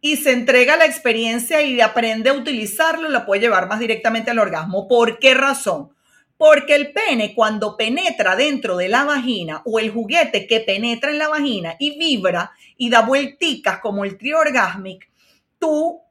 y 0.02 0.16
se 0.16 0.32
entrega 0.32 0.78
la 0.78 0.86
experiencia 0.86 1.62
y 1.62 1.82
aprende 1.82 2.30
a 2.30 2.34
utilizarlo, 2.34 3.10
la 3.10 3.26
puede 3.26 3.42
llevar 3.42 3.68
más 3.68 3.80
directamente 3.80 4.32
al 4.32 4.40
orgasmo. 4.40 4.88
¿Por 4.88 5.20
qué 5.20 5.34
razón? 5.34 5.90
Porque 6.38 6.76
el 6.76 6.94
pene 6.94 7.36
cuando 7.36 7.76
penetra 7.76 8.38
dentro 8.38 8.78
de 8.78 8.88
la 8.88 9.04
vagina 9.04 9.62
o 9.66 9.80
el 9.80 9.92
juguete 9.92 10.48
que 10.48 10.62
penetra 10.62 11.12
en 11.12 11.18
la 11.18 11.28
vagina 11.28 11.76
y 11.80 11.98
vibra 11.98 12.52
y 12.78 12.90
da 12.90 13.02
vuelticas 13.02 13.80
como 13.80 14.06
el 14.06 14.18
trio 14.18 14.40
orgasmic, 14.40 15.10
tú 15.58 16.02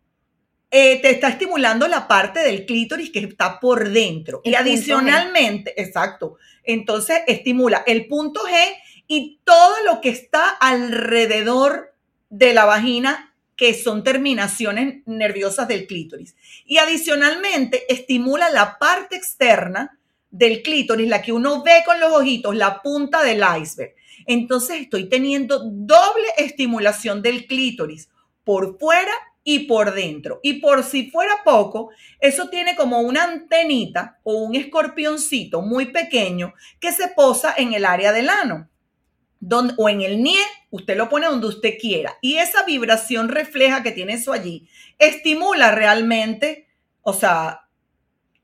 eh, 0.71 1.01
te 1.01 1.11
está 1.11 1.29
estimulando 1.29 1.89
la 1.89 2.07
parte 2.07 2.41
del 2.41 2.67
clítoris 2.67 3.11
que 3.11 3.21
está 3.21 3.59
por 3.59 3.89
dentro. 3.89 4.43
y 4.45 4.55
adicionalmente, 4.55 5.81
exacto, 5.81 6.37
entonces 6.63 7.21
estimula 7.27 7.83
el 7.87 8.07
punto 8.07 8.41
G 8.43 8.55
y 9.07 9.41
todo 9.45 9.75
lo 9.85 10.01
que 10.01 10.11
está 10.11 10.49
alrededor 10.49 11.95
de 12.29 12.53
la 12.53 12.67
vagina 12.67 13.35
que 13.57 13.75
son 13.75 14.05
terminaciones 14.05 15.03
nerviosas 15.07 15.67
del 15.67 15.87
clítoris. 15.87 16.37
Y 16.65 16.79
adicionalmente 16.79 17.93
estimula 17.93 18.51
la 18.51 18.79
parte 18.79 19.17
externa 19.17 19.99
del 20.31 20.63
clítoris, 20.63 21.09
la 21.09 21.23
que 21.23 21.33
uno 21.33 21.63
ve 21.63 21.83
con 21.85 21.99
los 21.99 22.13
ojitos, 22.13 22.55
la 22.55 22.83
punta 22.83 23.25
del 23.25 23.43
iceberg. 23.61 23.95
Entonces 24.27 24.83
estoy 24.83 25.09
teniendo 25.09 25.61
doble 25.65 26.29
estimulación 26.37 27.23
del 27.23 27.47
clítoris 27.47 28.11
por 28.45 28.79
fuera 28.79 29.13
y 29.51 29.61
por 29.61 29.95
dentro. 29.95 30.41
Y 30.43 30.61
por 30.61 30.85
si 30.85 31.11
fuera 31.11 31.33
poco, 31.43 31.89
eso 32.21 32.51
tiene 32.51 32.77
como 32.77 33.01
una 33.01 33.25
antenita 33.25 34.21
o 34.23 34.35
un 34.35 34.55
escorpioncito 34.55 35.63
muy 35.63 35.87
pequeño 35.87 36.53
que 36.79 36.93
se 36.93 37.09
posa 37.09 37.55
en 37.57 37.73
el 37.73 37.87
área 37.87 38.13
del 38.13 38.29
ano 38.29 38.69
o 39.79 39.89
en 39.89 40.03
el 40.03 40.23
NIE, 40.23 40.43
usted 40.69 40.99
lo 40.99 41.09
pone 41.09 41.29
donde 41.29 41.47
usted 41.47 41.79
quiera. 41.81 42.19
Y 42.21 42.37
esa 42.37 42.63
vibración 42.65 43.31
refleja 43.31 43.83
que 43.83 43.93
tiene 43.93 44.15
eso 44.15 44.35
allí 44.35 44.69
estimula 44.99 45.71
realmente, 45.71 46.69
o 47.01 47.15
sea, 47.15 47.71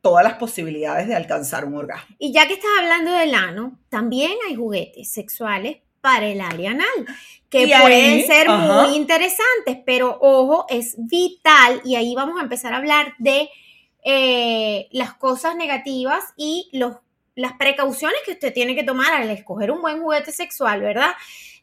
todas 0.01 0.25
las 0.25 0.35
posibilidades 0.35 1.07
de 1.07 1.17
alcanzar 1.17 1.67
un 1.67 1.75
orgasmo. 1.75 2.17
Y 2.19 2.33
ya 2.33 2.47
que 2.47 2.55
estás 2.55 2.71
hablando 2.79 3.13
del 3.13 3.35
ano, 3.35 3.79
también 3.91 4.33
hay 4.49 4.55
juguetes 4.55 5.13
sexuales 5.13 5.79
para 6.05 6.27
el 6.27 6.43
área 6.43 6.73
anal, 6.73 7.07
que 7.49 7.67
pueden 7.81 8.27
ser 8.27 8.51
muy 8.51 8.95
interesantes, 8.95 9.79
pero 9.87 10.19
ojo, 10.21 10.67
es 10.69 10.97
vital, 10.99 11.81
y 11.83 11.97
ahí 11.97 12.15
vamos 12.15 12.39
a 12.39 12.43
empezar 12.43 12.75
a 12.75 12.77
hablar 12.77 13.15
de 13.17 13.49
eh, 14.05 14.87
las 14.91 15.15
cosas 15.15 15.57
negativas 15.57 16.23
y 16.37 16.69
los 16.75 16.97
las 17.37 17.55
precauciones 17.55 18.19
que 18.25 18.33
usted 18.33 18.53
tiene 18.53 18.77
que 18.77 18.85
tomar 18.85 19.13
al 19.13 19.29
escoger 19.31 19.73
un 19.73 19.83
buen 19.83 20.01
juguete 20.01 20.31
sexual, 20.31 20.81
¿verdad? 20.83 21.11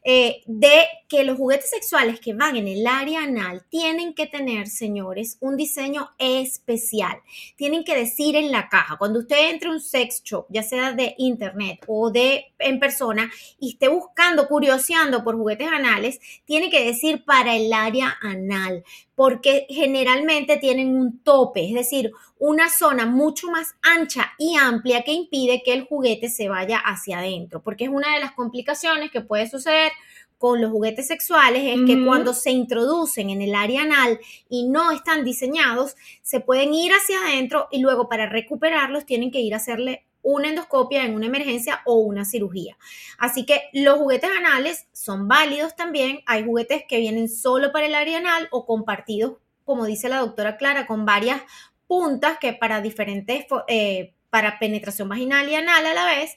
Eh, 0.04 0.42
de 0.48 0.88
que 1.08 1.24
los 1.24 1.38
juguetes 1.38 1.70
sexuales 1.70 2.20
que 2.20 2.34
van 2.34 2.56
en 2.56 2.68
el 2.68 2.88
área 2.88 3.24
anal 3.24 3.64
tienen 3.70 4.16
que 4.16 4.26
tener, 4.26 4.68
señores, 4.68 5.38
un 5.42 5.58
diseño 5.58 6.10
especial. 6.18 7.20
Tienen 7.56 7.84
que 7.84 7.96
decir 7.96 8.36
en 8.36 8.52
la 8.52 8.68
caja, 8.68 8.98
cuando 8.98 9.20
usted 9.20 9.52
entre 9.52 9.70
a 9.70 9.74
un 9.74 9.80
sex 9.80 10.24
shop, 10.24 10.46
ya 10.50 10.64
sea 10.64 10.94
de 10.94 11.14
internet 11.20 11.86
o 11.88 12.10
de 12.10 12.46
en 12.58 12.80
persona, 12.80 13.30
y 13.60 13.74
esté 13.74 13.90
buscando, 13.90 14.48
curioseando 14.48 15.24
por 15.24 15.36
juguetes 15.36 15.68
anales, 15.68 16.20
tiene 16.46 16.72
que 16.72 16.84
decir 16.84 17.24
para 17.24 17.56
el 17.56 17.72
área 17.72 18.18
anal, 18.22 18.84
porque 19.14 19.68
generalmente 19.70 20.58
tienen 20.58 20.96
un 20.96 21.20
tope, 21.20 21.68
es 21.68 21.74
decir, 21.74 22.12
una 22.40 22.70
zona 22.70 23.06
mucho 23.06 23.52
más 23.52 23.76
ancha 23.84 24.32
y 24.40 24.56
amplia 24.58 25.04
que 25.04 25.12
impide 25.12 25.62
que 25.64 25.74
el 25.74 25.86
juguete 25.86 26.30
se 26.30 26.50
vaya 26.50 26.80
hacia 26.80 27.20
adentro, 27.20 27.62
porque 27.62 27.84
es 27.84 27.92
una 27.92 28.16
de 28.16 28.20
las 28.20 28.32
complicaciones 28.32 29.12
que 29.12 29.22
puede 29.22 29.48
suceder 29.48 29.90
con 30.38 30.60
los 30.60 30.71
juguetes 30.71 31.06
sexuales 31.06 31.62
es 31.65 31.86
que 31.86 32.04
cuando 32.04 32.34
se 32.34 32.49
introducen 32.49 33.30
en 33.30 33.43
el 33.43 33.54
área 33.54 33.84
anal 33.84 34.19
y 34.49 34.67
no 34.67 34.89
están 34.89 35.23
diseñados, 35.23 35.95
se 36.23 36.39
pueden 36.39 36.73
ir 36.73 36.91
hacia 36.93 37.19
adentro 37.19 37.67
y 37.69 37.80
luego 37.80 38.10
para 38.10 38.27
recuperarlos 38.27 39.06
tienen 39.06 39.30
que 39.30 39.39
ir 39.39 39.54
a 39.54 39.58
hacerle 39.58 40.08
una 40.23 40.49
endoscopia 40.49 41.04
en 41.06 41.13
una 41.13 41.27
emergencia 41.27 41.82
o 41.86 41.99
una 41.99 42.25
cirugía. 42.25 42.75
Así 43.17 43.45
que 43.45 43.69
los 43.73 43.99
juguetes 43.99 44.32
anales 44.36 44.88
son 44.93 45.27
válidos 45.27 45.75
también. 45.75 46.21
Hay 46.25 46.43
juguetes 46.43 46.84
que 46.88 46.97
vienen 46.97 47.30
solo 47.30 47.71
para 47.71 47.86
el 47.86 47.93
área 47.93 48.17
anal 48.17 48.47
o 48.51 48.65
compartidos, 48.65 49.38
como 49.63 49.86
dice 49.86 50.10
la 50.10 50.17
doctora 50.17 50.58
Clara, 50.58 50.88
con 50.88 51.06
varias 51.06 51.41
puntas 51.86 52.38
que 52.39 52.54
para 52.54 52.82
diferentes, 52.82 53.45
eh, 53.67 54.13
para 54.30 54.60
penetración 54.60 55.10
vaginal 55.10 55.49
y 55.49 55.56
anal 55.56 55.86
a 55.86 55.93
la 55.93 56.06
vez, 56.06 56.36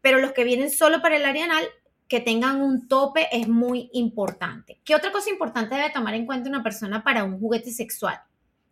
pero 0.00 0.18
los 0.18 0.32
que 0.32 0.44
vienen 0.44 0.70
solo 0.70 1.02
para 1.02 1.16
el 1.16 1.24
área 1.24 1.44
anal, 1.44 1.64
que 2.08 2.20
tengan 2.20 2.60
un 2.60 2.86
tope 2.86 3.28
es 3.32 3.48
muy 3.48 3.90
importante. 3.92 4.78
¿Qué 4.84 4.94
otra 4.94 5.12
cosa 5.12 5.30
importante 5.30 5.74
debe 5.74 5.90
tomar 5.90 6.14
en 6.14 6.26
cuenta 6.26 6.48
una 6.48 6.62
persona 6.62 7.02
para 7.02 7.24
un 7.24 7.38
juguete 7.38 7.70
sexual? 7.70 8.20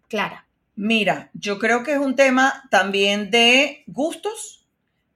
Clara. 0.08 0.46
Mira, 0.74 1.30
yo 1.34 1.58
creo 1.58 1.82
que 1.82 1.92
es 1.92 1.98
un 1.98 2.14
tema 2.16 2.64
también 2.70 3.30
de 3.30 3.84
gustos 3.86 4.66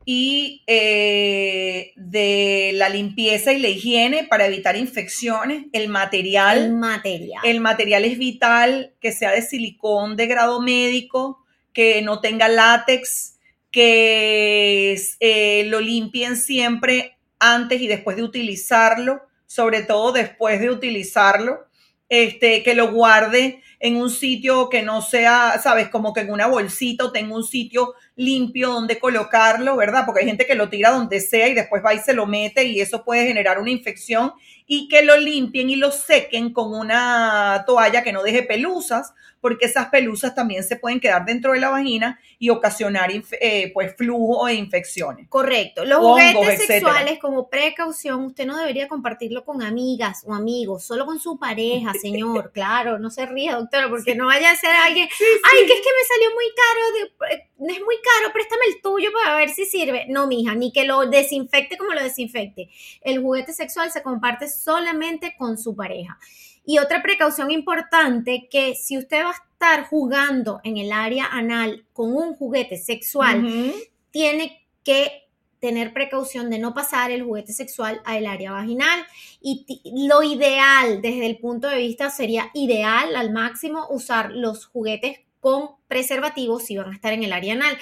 y 0.04 0.62
eh, 0.66 1.92
de 1.96 2.70
la 2.74 2.88
limpieza 2.88 3.52
y 3.52 3.58
la 3.58 3.68
higiene 3.68 4.24
para 4.24 4.46
evitar 4.46 4.76
infecciones. 4.76 5.66
El 5.72 5.88
material. 5.88 6.58
El 6.58 6.72
material. 6.74 7.42
El 7.44 7.60
material 7.60 8.04
es 8.04 8.16
vital, 8.16 8.94
que 9.00 9.12
sea 9.12 9.32
de 9.32 9.42
silicón 9.42 10.16
de 10.16 10.26
grado 10.26 10.62
médico, 10.62 11.44
que 11.72 12.02
no 12.02 12.20
tenga 12.20 12.48
látex, 12.48 13.38
que 13.70 14.96
eh, 15.20 15.64
lo 15.66 15.80
limpien 15.80 16.36
siempre 16.36 17.15
antes 17.38 17.80
y 17.80 17.86
después 17.86 18.16
de 18.16 18.22
utilizarlo, 18.22 19.22
sobre 19.46 19.82
todo 19.82 20.12
después 20.12 20.60
de 20.60 20.70
utilizarlo, 20.70 21.66
este, 22.08 22.62
que 22.62 22.74
lo 22.74 22.92
guarde 22.92 23.62
en 23.78 23.96
un 23.96 24.10
sitio 24.10 24.68
que 24.68 24.82
no 24.82 25.02
sea, 25.02 25.60
sabes, 25.62 25.88
como 25.88 26.12
que 26.12 26.20
en 26.20 26.32
una 26.32 26.46
bolsita 26.46 27.04
o 27.04 27.12
tenga 27.12 27.34
un 27.34 27.44
sitio 27.44 27.94
limpio 28.16 28.70
donde 28.70 28.98
colocarlo, 28.98 29.76
¿verdad? 29.76 30.04
Porque 30.06 30.22
hay 30.22 30.26
gente 30.26 30.46
que 30.46 30.54
lo 30.54 30.68
tira 30.68 30.90
donde 30.90 31.20
sea 31.20 31.48
y 31.48 31.54
después 31.54 31.84
va 31.84 31.94
y 31.94 31.98
se 31.98 32.14
lo 32.14 32.26
mete 32.26 32.64
y 32.64 32.80
eso 32.80 33.04
puede 33.04 33.26
generar 33.26 33.58
una 33.58 33.70
infección 33.70 34.32
y 34.66 34.88
que 34.88 35.02
lo 35.02 35.16
limpien 35.16 35.70
y 35.70 35.76
lo 35.76 35.92
sequen 35.92 36.52
con 36.52 36.74
una 36.74 37.64
toalla 37.66 38.02
que 38.02 38.12
no 38.12 38.22
deje 38.22 38.42
pelusas, 38.42 39.12
porque 39.40 39.66
esas 39.66 39.86
pelusas 39.90 40.34
también 40.34 40.64
se 40.64 40.74
pueden 40.74 40.98
quedar 40.98 41.24
dentro 41.24 41.52
de 41.52 41.60
la 41.60 41.68
vagina 41.68 42.18
y 42.38 42.50
ocasionar 42.50 43.10
eh, 43.12 43.70
pues 43.72 43.94
flujo 43.96 44.48
e 44.48 44.54
infecciones. 44.54 45.28
Correcto. 45.28 45.84
Los 45.84 46.00
juguetes 46.00 46.66
sexuales 46.66 47.20
como 47.20 47.48
precaución, 47.48 48.24
usted 48.24 48.44
no 48.44 48.58
debería 48.58 48.88
compartirlo 48.88 49.44
con 49.44 49.62
amigas 49.62 50.24
o 50.26 50.34
amigos, 50.34 50.82
solo 50.84 51.06
con 51.06 51.20
su 51.20 51.38
pareja, 51.38 51.92
señor. 52.00 52.50
claro, 52.52 52.98
no 52.98 53.10
se 53.10 53.24
ríe, 53.26 53.54
doctora, 53.66 53.88
porque 53.88 54.14
no 54.14 54.26
vaya 54.26 54.50
a 54.50 54.56
ser 54.56 54.70
alguien, 54.70 55.08
ay, 55.10 55.66
que 55.66 55.72
es 55.72 55.80
que 55.80 55.90
me 55.92 56.04
salió 56.08 56.30
muy 56.34 56.44
caro, 56.56 57.32
eh, 57.32 57.50
es 57.58 57.84
muy 57.84 57.96
caro, 57.96 58.32
préstame 58.32 58.62
el 58.68 58.80
tuyo 58.80 59.10
para 59.12 59.36
ver 59.36 59.50
si 59.50 59.64
sirve. 59.64 60.06
No, 60.08 60.26
mija, 60.26 60.54
ni 60.54 60.72
que 60.72 60.84
lo 60.84 61.06
desinfecte 61.06 61.76
como 61.76 61.92
lo 61.92 62.02
desinfecte. 62.02 62.68
El 63.02 63.20
juguete 63.20 63.52
sexual 63.52 63.90
se 63.90 64.02
comparte 64.02 64.48
solamente 64.48 65.34
con 65.36 65.58
su 65.58 65.74
pareja. 65.76 66.18
Y 66.64 66.78
otra 66.78 67.02
precaución 67.02 67.50
importante, 67.50 68.48
que 68.50 68.74
si 68.74 68.98
usted 68.98 69.22
va 69.22 69.30
a 69.30 69.34
estar 69.52 69.86
jugando 69.86 70.60
en 70.64 70.78
el 70.78 70.90
área 70.90 71.26
anal 71.26 71.86
con 71.92 72.12
un 72.14 72.34
juguete 72.34 72.76
sexual, 72.76 73.72
tiene 74.10 74.66
que 74.82 75.25
tener 75.66 75.92
precaución 75.92 76.48
de 76.48 76.60
no 76.60 76.74
pasar 76.74 77.10
el 77.10 77.24
juguete 77.24 77.52
sexual 77.52 78.00
al 78.04 78.26
área 78.26 78.52
vaginal. 78.52 79.04
Y 79.40 79.66
lo 80.08 80.22
ideal 80.22 81.02
desde 81.02 81.26
el 81.26 81.38
punto 81.38 81.66
de 81.68 81.78
vista 81.78 82.08
sería 82.08 82.50
ideal 82.54 83.16
al 83.16 83.32
máximo 83.32 83.86
usar 83.90 84.30
los 84.30 84.66
juguetes 84.66 85.18
con 85.40 85.70
preservativos 85.88 86.64
si 86.64 86.76
van 86.76 86.90
a 86.90 86.94
estar 86.94 87.12
en 87.12 87.24
el 87.24 87.32
área 87.32 87.54
anal. 87.54 87.76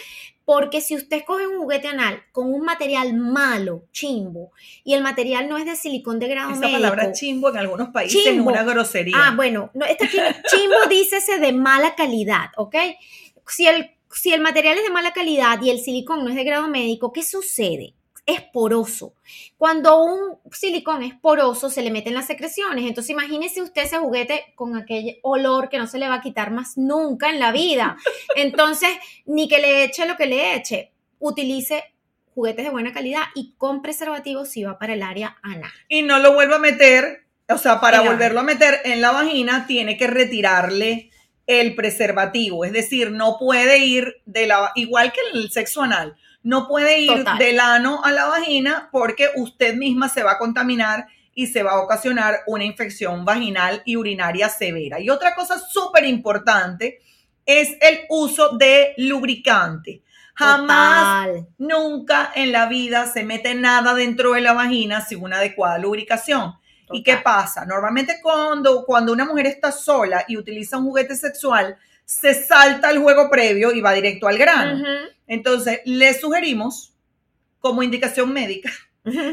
Porque 0.47 0.81
si 0.81 0.95
usted 0.95 1.25
coge 1.27 1.47
un 1.47 1.59
juguete 1.59 1.89
anal 1.89 2.23
con 2.33 2.53
un 2.53 2.63
material 2.63 3.13
malo, 3.15 3.85
chimbo, 3.93 4.53
y 4.83 4.95
el 4.95 5.03
material 5.03 5.49
no 5.49 5.59
es 5.59 5.67
de 5.67 5.77
silicón 5.77 6.19
de 6.19 6.29
grado 6.29 6.51
Esa 6.51 6.61
médico. 6.61 6.79
palabra 6.79 7.13
chimbo 7.13 7.51
en 7.51 7.57
algunos 7.59 7.89
países 7.91 8.23
Chimbo. 8.23 8.51
es 8.51 8.57
una 8.57 8.73
grosería. 8.73 9.15
Ah, 9.19 9.33
bueno, 9.37 9.71
no, 9.75 9.85
esta 9.85 10.07
chimbo 10.07 10.77
dícese 10.89 11.39
de 11.39 11.53
mala 11.53 11.95
calidad, 11.95 12.47
¿ok? 12.57 12.77
Si 13.47 13.67
el, 13.67 13.94
si 14.15 14.33
el 14.33 14.41
material 14.41 14.79
es 14.79 14.85
de 14.85 14.91
mala 14.91 15.13
calidad 15.13 15.61
y 15.63 15.71
el 15.71 15.81
silicón 15.81 16.25
no 16.25 16.31
es 16.31 16.37
de 16.37 16.45
grado 16.45 16.69
médico, 16.69 17.13
¿qué 17.13 17.23
sucede? 17.23 17.95
Es 18.27 18.41
poroso. 18.41 19.13
Cuando 19.59 20.03
un 20.03 20.39
silicón 20.51 21.03
es 21.03 21.15
poroso, 21.15 21.69
se 21.69 21.83
le 21.83 21.91
meten 21.91 22.15
las 22.15 22.27
secreciones. 22.27 22.87
Entonces, 22.87 23.11
imagínese 23.11 23.61
usted 23.61 23.83
ese 23.83 23.99
juguete 23.99 24.55
con 24.55 24.77
aquel 24.77 25.19
olor 25.23 25.69
que 25.69 25.79
no 25.79 25.87
se 25.87 25.99
le 25.99 26.09
va 26.09 26.15
a 26.15 26.21
quitar 26.23 26.51
más 26.51 26.79
nunca 26.79 27.29
en 27.29 27.39
la 27.39 27.53
vida. 27.53 27.99
Entonces, 28.37 28.91
ni 29.27 29.47
que 29.47 29.59
le 29.59 29.85
eche 29.85 30.07
lo 30.07 30.17
que 30.17 30.27
le 30.27 30.55
eche. 30.55 30.93
Utilice 31.19 31.85
juguetes 32.35 32.65
de 32.65 32.71
buena 32.71 32.93
calidad 32.93 33.25
y 33.35 33.55
con 33.59 33.83
preservativos 33.83 34.49
si 34.49 34.65
va 34.65 34.79
para 34.79 34.95
el 34.95 35.03
área 35.03 35.37
anal. 35.43 35.71
y 35.89 36.03
no 36.03 36.19
lo 36.19 36.35
vuelva 36.35 36.57
a 36.57 36.61
meter, 36.61 37.25
o 37.49 37.59
sea, 37.59 37.81
para 37.81 38.01
volverlo 38.01 38.41
a 38.41 38.45
meter 38.45 38.81
en 38.85 39.01
la 39.01 39.13
vagina, 39.13 39.67
tiene 39.67 39.97
que 39.97 40.07
retirarle 40.07 41.11
el 41.47 41.75
preservativo. 41.75 42.65
Es 42.65 42.73
decir, 42.73 43.11
no 43.11 43.37
puede 43.39 43.79
ir 43.79 44.17
de 44.25 44.47
la, 44.47 44.73
igual 44.75 45.13
que 45.13 45.21
el 45.33 45.51
sexo 45.51 45.83
anal, 45.83 46.17
no 46.43 46.69
puede 46.69 47.01
ir 47.01 47.19
Total. 47.19 47.39
del 47.39 47.61
ano 47.61 48.03
a 48.05 48.13
la 48.13 48.27
vagina 48.27 48.89
porque 48.93 49.31
usted 49.37 49.75
misma 49.75 50.09
se 50.09 50.23
va 50.23 50.33
a 50.33 50.39
contaminar 50.39 51.07
y 51.35 51.49
se 51.49 51.63
va 51.63 51.73
a 51.73 51.81
ocasionar 51.81 52.41
una 52.47 52.65
infección 52.65 53.25
vaginal 53.25 53.83
y 53.85 53.97
urinaria 53.97 54.49
severa. 54.49 55.01
Y 55.01 55.11
otra 55.11 55.35
cosa 55.35 55.59
súper 55.59 56.05
importante 56.05 57.01
es 57.45 57.77
el 57.81 58.01
uso 58.09 58.57
de 58.57 58.95
lubricante. 58.99 60.03
Jamás 60.35 61.27
Total. 61.27 61.47
Nunca 61.59 62.33
en 62.35 62.53
la 62.53 62.67
vida 62.67 63.07
se 63.07 63.25
mete 63.25 63.55
nada 63.55 63.95
dentro 63.95 64.33
de 64.33 64.41
la 64.41 64.53
vagina 64.53 65.01
sin 65.01 65.23
una 65.23 65.39
adecuada 65.39 65.79
lubricación. 65.79 66.55
¿Y 66.93 67.03
qué 67.03 67.17
pasa? 67.19 67.65
Normalmente 67.65 68.19
cuando, 68.23 68.85
cuando 68.85 69.13
una 69.13 69.25
mujer 69.25 69.47
está 69.47 69.73
sola 69.73 70.25
y 70.29 70.37
utiliza 70.37 70.79
un 70.79 70.85
juguete 70.85 71.17
sexual, 71.17 71.77
se 72.05 72.35
salta 72.35 72.91
el 72.91 72.99
juego 72.99 73.31
previo 73.31 73.73
y 73.73 73.81
va 73.81 73.93
directo 73.93 74.29
al 74.29 74.39
grano. 74.39 74.85
Entonces, 75.27 75.81
le 75.85 76.13
sugerimos, 76.15 76.95
como 77.61 77.83
indicación 77.83 78.33
médica, 78.33 78.71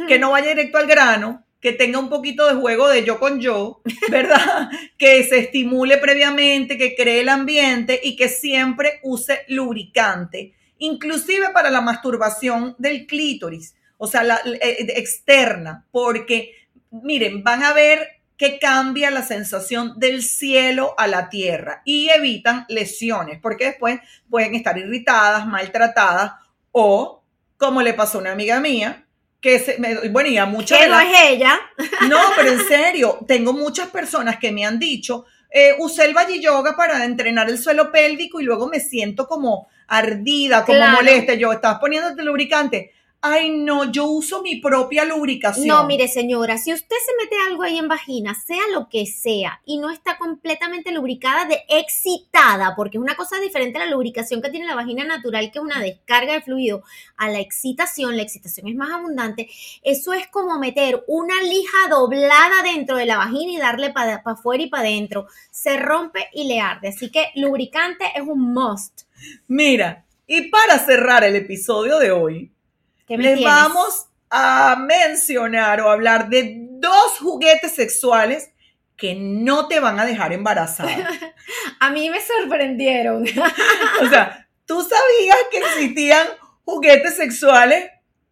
que 0.08 0.20
no 0.20 0.32
vaya 0.32 0.50
directo 0.50 0.78
al 0.78 0.88
grano, 0.88 1.46
que 1.62 1.74
tenga 1.74 2.00
un 2.00 2.10
poquito 2.10 2.48
de 2.48 2.56
juego 2.56 2.90
de 2.90 3.04
yo 3.04 3.20
con 3.20 3.40
yo, 3.40 3.82
¿verdad? 4.10 4.70
que 4.98 5.24
se 5.24 5.40
estimule 5.40 5.98
previamente, 5.98 6.78
que 6.78 6.96
cree 6.96 7.22
el 7.22 7.30
ambiente 7.30 8.00
y 8.04 8.16
que 8.16 8.30
siempre 8.30 9.00
use 9.04 9.46
lubricante, 9.48 10.56
inclusive 10.80 11.50
para 11.54 11.70
la 11.70 11.82
masturbación 11.82 12.76
del 12.80 13.06
clítoris, 13.06 13.76
o 13.98 14.08
sea, 14.08 14.24
la, 14.24 14.42
eh, 14.46 14.88
externa, 14.96 15.86
porque 15.92 16.56
miren, 16.92 17.44
van 17.44 17.64
a 17.64 17.74
ver 17.74 18.08
que 18.38 18.58
cambia 18.60 19.12
la 19.12 19.22
sensación 19.22 20.00
del 20.00 20.24
cielo 20.24 20.96
a 20.98 21.08
la 21.08 21.30
tierra 21.30 21.82
y 21.86 22.10
evitan 22.10 22.66
lesiones, 22.70 23.40
porque 23.40 23.66
después 23.66 24.00
pueden 24.30 24.56
estar 24.56 24.78
irritadas, 24.78 25.46
maltratadas 25.46 26.34
o, 26.72 27.24
como 27.58 27.82
le 27.82 27.94
pasó 27.94 28.18
a 28.18 28.22
una 28.22 28.32
amiga 28.32 28.60
mía, 28.60 29.06
que 29.40 29.60
se, 29.60 29.78
me, 29.80 30.08
bueno, 30.10 30.30
y 30.30 30.38
a 30.38 30.46
muchas 30.46 30.80
Que 30.80 30.88
no 30.88 30.96
las- 30.96 31.06
es 31.06 31.20
ella. 31.30 31.60
no, 32.10 32.20
pero 32.36 32.50
en 32.52 32.60
serio, 32.68 33.20
tengo 33.28 33.54
muchas 33.54 33.90
personas 33.90 34.38
que 34.38 34.52
me 34.52 34.66
han 34.66 34.80
dicho, 34.80 35.26
eh, 35.52 35.76
usé 35.80 36.06
el 36.06 36.14
Valle 36.16 36.40
Yoga 36.40 36.76
para 36.76 37.04
entrenar 37.06 37.50
el 37.50 37.58
suelo 37.58 37.92
pélvico 37.92 38.40
y 38.40 38.44
luego 38.44 38.68
me 38.68 38.80
siento 38.80 39.28
como 39.28 39.68
ardida, 39.88 40.64
como 40.66 40.78
Claro. 40.78 40.98
molesta. 40.98 41.34
Yo, 41.36 41.52
¿estás 41.52 41.78
poniéndote 41.80 42.24
lubricante? 42.24 42.94
Ay, 43.24 43.52
no, 43.52 43.92
yo 43.92 44.06
uso 44.06 44.42
mi 44.42 44.56
propia 44.56 45.06
lubricación. 45.06 45.68
No, 45.68 45.86
mire 45.86 46.08
señora, 46.08 46.58
si 46.58 46.74
usted 46.74 46.96
se 47.06 47.24
mete 47.24 47.36
algo 47.48 47.62
ahí 47.62 47.78
en 47.78 47.88
vagina, 47.88 48.34
sea 48.34 48.64
lo 48.74 48.90
que 48.90 49.06
sea, 49.06 49.62
y 49.64 49.78
no 49.78 49.92
está 49.92 50.18
completamente 50.18 50.92
lubricada 50.92 51.46
de 51.46 51.62
excitada, 51.70 52.74
porque 52.76 52.98
es 52.98 53.04
una 53.04 53.16
cosa 53.16 53.40
diferente 53.40 53.78
a 53.78 53.86
la 53.86 53.92
lubricación 53.92 54.42
que 54.42 54.50
tiene 54.50 54.66
la 54.66 54.74
vagina 54.74 55.04
natural, 55.04 55.52
que 55.52 55.60
es 55.60 55.64
una 55.64 55.80
descarga 55.80 56.34
de 56.34 56.42
fluido, 56.42 56.82
a 57.16 57.30
la 57.30 57.40
excitación, 57.40 58.18
la 58.18 58.24
excitación 58.24 58.68
es 58.68 58.76
más 58.76 58.92
abundante, 58.92 59.48
eso 59.84 60.14
es 60.14 60.28
como 60.28 60.58
meter 60.58 61.04
una 61.06 61.44
lija 61.44 61.90
doblada 61.92 62.64
dentro 62.64 62.98
de 62.98 63.06
la 63.06 63.18
vagina 63.18 63.52
y 63.52 63.58
darle 63.58 63.92
para 63.92 64.24
afuera 64.26 64.64
y 64.64 64.68
para 64.68 64.88
adentro, 64.88 65.28
se 65.52 65.78
rompe 65.78 66.28
y 66.34 66.46
le 66.46 66.60
arde, 66.60 66.88
así 66.88 67.12
que 67.12 67.28
lubricante 67.36 68.06
es 68.16 68.24
un 68.24 68.52
must. 68.52 69.04
Mira, 69.48 70.06
y 70.26 70.50
para 70.50 70.80
cerrar 70.80 71.24
el 71.24 71.36
episodio 71.36 72.00
de 72.00 72.10
hoy, 72.10 72.52
¿Qué 73.12 73.18
me 73.18 73.24
les 73.24 73.38
tienes? 73.38 73.54
vamos 73.54 74.08
a 74.30 74.76
mencionar 74.78 75.82
o 75.82 75.90
hablar 75.90 76.30
de 76.30 76.56
dos 76.80 77.20
juguetes 77.20 77.74
sexuales 77.76 78.50
que 78.96 79.16
no 79.16 79.68
te 79.68 79.80
van 79.80 80.00
a 80.00 80.06
dejar 80.06 80.32
embarazada. 80.32 80.90
A 81.80 81.90
mí 81.90 82.10
me 82.10 82.20
sorprendieron. 82.22 83.26
O 84.02 84.10
sea, 84.10 84.48
¿tú 84.66 84.82
sabías 84.82 85.38
que 85.52 85.58
existían 85.58 86.28
juguetes 86.64 87.18
sexuales 87.18 87.90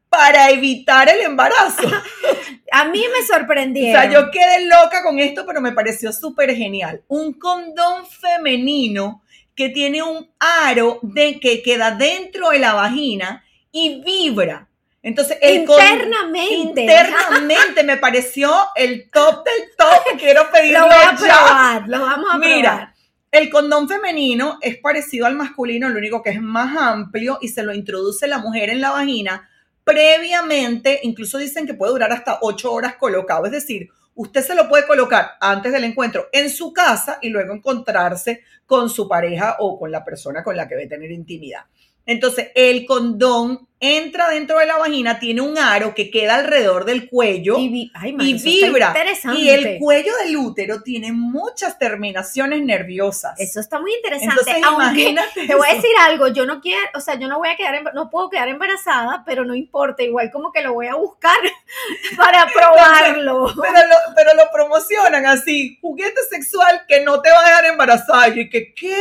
para 0.09 0.49
evitar 0.51 1.09
el 1.09 1.21
embarazo? 1.21 1.87
A 2.71 2.85
mí 2.85 3.03
me 3.11 3.23
O 3.23 3.25
sorprendieron. 3.27 4.01
sea, 4.01 4.09
yo 4.11 4.31
quedé 4.31 4.65
loca 4.67 5.03
con 5.03 5.19
esto, 5.19 5.43
pero 5.45 5.59
me 5.59 5.73
pareció 5.73 6.13
súper 6.13 6.55
genial. 6.55 7.03
Un 7.07 7.33
condón 7.33 8.05
femenino 8.05 9.23
que 9.55 9.69
tiene 9.69 10.01
un 10.03 10.31
aro 10.39 10.99
de, 11.01 11.39
que 11.39 11.61
queda 11.61 11.91
dentro 11.91 12.51
de 12.51 12.59
la 12.59 12.73
vagina 12.73 13.43
y 13.71 14.01
vibra. 14.03 14.68
Entonces, 15.01 15.38
el 15.41 15.62
internamente. 15.62 16.81
internamente 16.81 17.83
me 17.83 17.97
pareció 17.97 18.51
el 18.75 19.09
top 19.09 19.45
del 19.45 19.69
top. 19.77 20.19
Quiero 20.19 20.49
pedirlo 20.51 20.79
Lo 20.81 20.85
voy 20.88 20.95
a 20.95 21.12
ya. 21.12 21.17
probar, 21.17 21.88
lo 21.88 21.99
vamos 22.01 22.29
a 22.33 22.38
Mira, 22.38 22.69
probar. 22.71 22.93
el 23.31 23.49
condón 23.49 23.88
femenino 23.88 24.57
es 24.62 24.77
parecido 24.77 25.25
al 25.25 25.35
masculino, 25.35 25.88
lo 25.89 25.97
único 25.97 26.21
que 26.21 26.31
es 26.31 26.41
más 26.41 26.75
amplio 26.77 27.38
y 27.41 27.47
se 27.47 27.63
lo 27.63 27.73
introduce 27.73 28.27
la 28.27 28.39
mujer 28.39 28.69
en 28.69 28.81
la 28.81 28.91
vagina 28.91 29.49
previamente, 29.85 30.99
incluso 31.03 31.38
dicen 31.38 31.65
que 31.65 31.73
puede 31.73 31.93
durar 31.93 32.12
hasta 32.12 32.39
ocho 32.41 32.71
horas 32.71 32.95
colocado, 32.95 33.45
es 33.45 33.51
decir, 33.51 33.89
usted 34.13 34.43
se 34.43 34.53
lo 34.53 34.69
puede 34.69 34.85
colocar 34.85 35.31
antes 35.41 35.71
del 35.71 35.83
encuentro 35.83 36.27
en 36.31 36.49
su 36.49 36.73
casa 36.73 37.17
y 37.21 37.29
luego 37.29 37.53
encontrarse 37.53 38.43
con 38.67 38.89
su 38.89 39.07
pareja 39.07 39.55
o 39.59 39.79
con 39.79 39.91
la 39.91 40.03
persona 40.03 40.43
con 40.43 40.55
la 40.55 40.67
que 40.67 40.75
va 40.75 40.81
a 40.83 40.88
tener 40.88 41.09
intimidad. 41.12 41.62
Entonces, 42.05 42.49
el 42.53 42.85
condón 42.85 43.67
entra 43.81 44.27
dentro 44.29 44.59
de 44.59 44.65
la 44.65 44.77
vagina, 44.77 45.19
tiene 45.19 45.41
un 45.41 45.57
aro 45.57 45.95
que 45.95 46.11
queda 46.11 46.35
alrededor 46.35 46.83
del 46.83 47.07
cuello 47.09 47.57
Y, 47.57 47.69
vi- 47.69 47.91
ay, 47.95 48.11
man, 48.13 48.27
y 48.27 48.33
eso 48.35 48.47
está 48.49 48.67
vibra. 48.67 48.93
Y 49.37 49.49
el 49.49 49.79
cuello 49.79 50.11
del 50.17 50.35
útero 50.35 50.81
tiene 50.81 51.11
muchas 51.13 51.79
terminaciones 51.79 52.61
nerviosas. 52.61 53.39
Eso 53.39 53.59
está 53.61 53.79
muy 53.79 53.93
interesante. 53.93 54.35
Entonces, 54.39 54.63
aunque 54.65 55.15
te 55.47 55.55
voy 55.55 55.67
a 55.69 55.73
decir 55.75 55.91
algo, 56.01 56.27
yo 56.27 56.45
no 56.45 56.59
quiero, 56.59 56.81
o 56.93 56.99
sea, 56.99 57.15
yo 57.15 57.27
no 57.27 57.37
voy 57.39 57.49
a 57.49 57.55
quedar, 57.55 57.93
no 57.93 58.09
puedo 58.09 58.29
quedar 58.29 58.49
embarazada, 58.49 59.23
pero 59.25 59.45
no 59.45 59.55
importa, 59.55 60.03
igual 60.03 60.29
como 60.31 60.51
que 60.51 60.61
lo 60.61 60.73
voy 60.73 60.87
a 60.87 60.95
buscar 60.95 61.37
para 62.17 62.47
probarlo. 62.47 63.53
Pero 63.61 63.87
lo, 63.87 63.95
pero 64.15 64.33
lo 64.35 64.51
promocionan 64.51 65.25
así, 65.25 65.77
juguete 65.81 66.19
sexual 66.29 66.81
que 66.87 67.01
no 67.03 67.21
te 67.21 67.29
va 67.31 67.39
a 67.39 67.45
dejar 67.49 67.65
embarazada. 67.65 68.27
Y 68.29 68.49
que, 68.49 68.73
¿qué? 68.73 68.97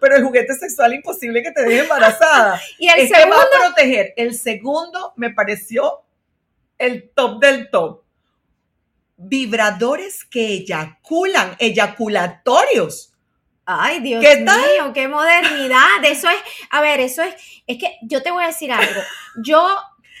Pero 0.00 0.16
el 0.16 0.24
juguete 0.24 0.52
sexual 0.54 0.94
imposible 0.94 1.42
que 1.44 1.52
te 1.52 1.62
deje 1.62 1.80
embarazada. 1.82 2.60
Y 2.78 2.88
el 2.88 3.00
es 3.00 3.08
que 3.08 3.14
va 3.14 3.20
segundo, 3.20 3.40
a 3.40 3.66
proteger. 3.66 4.12
El 4.16 4.34
segundo 4.34 5.12
me 5.16 5.30
pareció 5.30 6.02
el 6.78 7.10
top 7.14 7.40
del 7.40 7.70
top. 7.70 8.02
Vibradores 9.18 10.24
que 10.24 10.48
eyaculan, 10.48 11.56
eyaculatorios. 11.58 13.12
ay 13.64 14.00
Dios 14.00 14.22
¿Qué 14.22 14.42
tal? 14.44 14.60
mío, 14.60 14.92
qué 14.92 15.08
modernidad. 15.08 16.04
Eso 16.04 16.28
es, 16.28 16.36
a 16.70 16.80
ver, 16.82 17.00
eso 17.00 17.22
es, 17.22 17.34
es 17.66 17.78
que 17.78 17.96
yo 18.02 18.22
te 18.22 18.30
voy 18.30 18.44
a 18.44 18.48
decir 18.48 18.70
algo. 18.72 19.00
Yo 19.42 19.66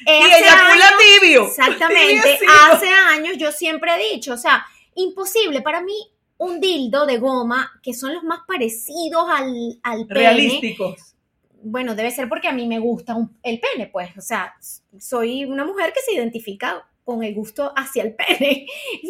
eh, 0.06 0.20
y 0.20 0.32
eyacula 0.42 0.88
años- 0.88 1.00
tibio. 1.20 1.46
Exactamente. 1.46 2.38
Hace 2.70 2.88
años 2.88 3.36
yo 3.38 3.52
siempre 3.52 3.94
he 3.94 4.14
dicho, 4.14 4.32
o 4.32 4.38
sea, 4.38 4.64
imposible 4.94 5.60
para 5.60 5.82
mí 5.82 5.94
un 6.38 6.60
dildo 6.60 7.04
de 7.06 7.18
goma, 7.18 7.78
que 7.82 7.92
son 7.94 8.14
los 8.14 8.22
más 8.22 8.40
parecidos 8.46 9.26
al, 9.28 9.78
al 9.82 10.06
pene. 10.06 10.20
Realísticos. 10.20 11.15
Bueno, 11.62 11.94
debe 11.94 12.10
ser 12.10 12.28
porque 12.28 12.48
a 12.48 12.52
mí 12.52 12.66
me 12.66 12.78
gusta 12.78 13.14
un- 13.14 13.36
el 13.42 13.60
pene, 13.60 13.86
pues. 13.88 14.16
O 14.16 14.20
sea, 14.20 14.54
soy 14.98 15.44
una 15.44 15.64
mujer 15.64 15.92
que 15.92 16.00
se 16.00 16.14
identifica 16.14 16.86
con 17.04 17.22
el 17.22 17.34
gusto 17.34 17.72
hacia 17.76 18.02
el 18.02 18.14
pene. 18.16 18.66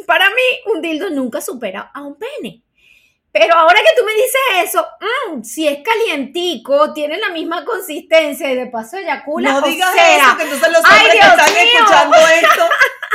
Para 0.06 0.28
mí, 0.30 0.72
un 0.74 0.80
dildo 0.82 1.11
nunca 1.11 1.40
supera 1.40 1.90
a 1.94 2.02
un 2.02 2.16
pene. 2.16 2.62
Pero 3.32 3.54
ahora 3.54 3.78
que 3.80 4.00
tú 4.00 4.06
me 4.06 4.14
dices 4.14 4.70
eso, 4.72 4.87
mm, 5.30 5.42
si 5.42 5.68
es 5.68 5.80
calientico, 5.82 6.94
tiene 6.94 7.18
la 7.18 7.28
misma 7.28 7.66
consistencia 7.66 8.50
y 8.50 8.54
de 8.56 8.66
paso 8.68 8.96
eyacula, 8.96 9.52
No 9.52 9.59
o 9.59 9.68
digas 9.68 9.92
sea, 9.92 10.16
eso, 10.16 10.37
que 10.38 10.42
entonces 10.44 10.68
los 10.72 10.82
¡ay, 10.87 11.00
hombres 11.04 11.20
que 11.20 11.26
están 11.28 11.52
mío! 11.52 11.62
escuchando 11.76 12.16
esto, 12.35 12.62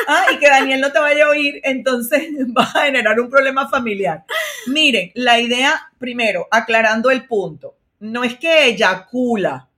ah, 0.08 0.26
y 0.32 0.38
que 0.38 0.48
Daniel 0.48 0.82
no 0.82 0.92
te 0.92 1.00
vaya 1.00 1.26
a 1.26 1.30
oír, 1.30 1.60
entonces 1.64 2.22
va 2.56 2.64
a 2.64 2.84
generar 2.84 3.20
un 3.20 3.32
problema 3.32 3.68
familiar. 3.68 4.24
Miren, 4.68 5.12
la 5.16 5.40
idea, 5.40 5.92
primero, 5.98 6.48
aclarando 6.52 7.10
el 7.10 7.26
punto, 7.26 7.74
no 8.02 8.24
es 8.24 8.38
que 8.38 8.68
eyacula. 8.68 9.70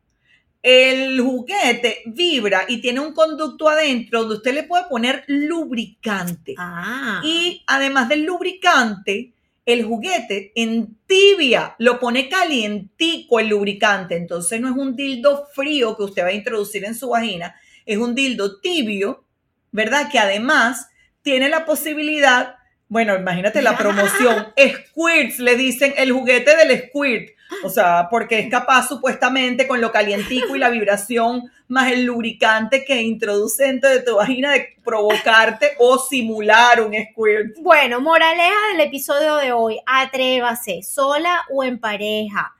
El 0.61 1.19
juguete 1.19 2.03
vibra 2.05 2.63
y 2.69 2.79
tiene 2.79 3.01
un 3.01 3.13
conducto 3.13 3.67
adentro 3.67 4.21
donde 4.21 4.35
usted 4.35 4.53
le 4.53 4.63
puede 4.63 4.85
poner 4.89 5.25
lubricante. 5.27 6.55
Ah. 6.57 7.21
Y 7.23 7.63
además 7.67 8.07
del 8.07 8.23
lubricante, 8.23 9.33
el 9.65 9.83
juguete 9.83 10.51
en 10.55 10.97
tibia 11.05 11.75
lo 11.79 11.99
pone 11.99 12.29
calientico 12.29 13.39
el 13.39 13.49
lubricante. 13.49 14.15
Entonces 14.15 14.59
no 14.61 14.69
es 14.69 14.75
un 14.75 14.95
dildo 14.95 15.47
frío 15.53 15.97
que 15.97 16.03
usted 16.03 16.23
va 16.23 16.27
a 16.27 16.33
introducir 16.33 16.85
en 16.85 16.95
su 16.95 17.09
vagina, 17.09 17.55
es 17.85 17.97
un 17.97 18.15
dildo 18.15 18.59
tibio, 18.61 19.25
¿verdad? 19.71 20.09
Que 20.09 20.19
además 20.19 20.87
tiene 21.21 21.49
la 21.49 21.65
posibilidad, 21.65 22.55
bueno, 22.87 23.15
imagínate 23.15 23.61
la 23.61 23.77
promoción, 23.77 24.47
squirts, 24.57 25.39
le 25.39 25.55
dicen 25.55 25.93
el 25.97 26.11
juguete 26.11 26.55
del 26.55 26.83
squirt. 26.87 27.29
O 27.63 27.69
sea, 27.69 28.07
porque 28.09 28.39
es 28.39 28.49
capaz 28.49 28.87
supuestamente 28.87 29.67
con 29.67 29.81
lo 29.81 29.91
calientico 29.91 30.55
y 30.55 30.59
la 30.59 30.69
vibración 30.69 31.51
más 31.67 31.91
el 31.91 32.03
lubricante 32.03 32.85
que 32.85 33.01
introduce 33.01 33.63
dentro 33.63 33.89
de 33.89 34.01
tu 34.01 34.15
vagina 34.15 34.51
de 34.51 34.75
provocarte 34.83 35.73
o 35.79 35.97
simular 35.97 36.81
un 36.81 36.93
squirt. 36.93 37.57
Bueno, 37.59 38.01
moraleja 38.01 38.55
del 38.71 38.81
episodio 38.81 39.37
de 39.37 39.51
hoy, 39.51 39.79
atrévase, 39.85 40.81
sola 40.83 41.41
o 41.49 41.63
en 41.63 41.79
pareja. 41.79 42.53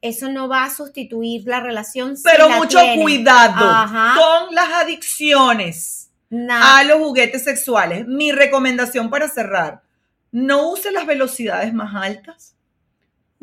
Eso 0.00 0.28
no 0.28 0.48
va 0.48 0.64
a 0.64 0.70
sustituir 0.70 1.44
la 1.46 1.60
relación. 1.60 2.16
si 2.16 2.24
Pero 2.24 2.48
la 2.48 2.56
mucho 2.56 2.78
cuidado 2.96 3.66
Ajá. 3.66 4.14
con 4.16 4.54
las 4.54 4.70
adicciones 4.70 6.10
a 6.50 6.84
los 6.84 6.98
juguetes 6.98 7.44
sexuales. 7.44 8.06
Mi 8.06 8.32
recomendación 8.32 9.08
para 9.10 9.28
cerrar, 9.28 9.82
no 10.30 10.70
use 10.70 10.90
las 10.90 11.06
velocidades 11.06 11.72
más 11.72 11.94
altas. 11.94 12.54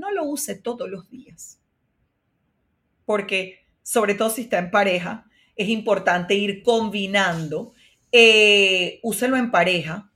No 0.01 0.09
lo 0.11 0.23
use 0.23 0.55
todos 0.55 0.89
los 0.89 1.11
días. 1.11 1.59
Porque, 3.05 3.67
sobre 3.83 4.15
todo 4.15 4.31
si 4.31 4.41
está 4.41 4.57
en 4.57 4.71
pareja, 4.71 5.27
es 5.55 5.69
importante 5.69 6.33
ir 6.33 6.63
combinando. 6.63 7.73
Eh, 8.11 8.99
úselo 9.03 9.37
en 9.37 9.51
pareja, 9.51 10.11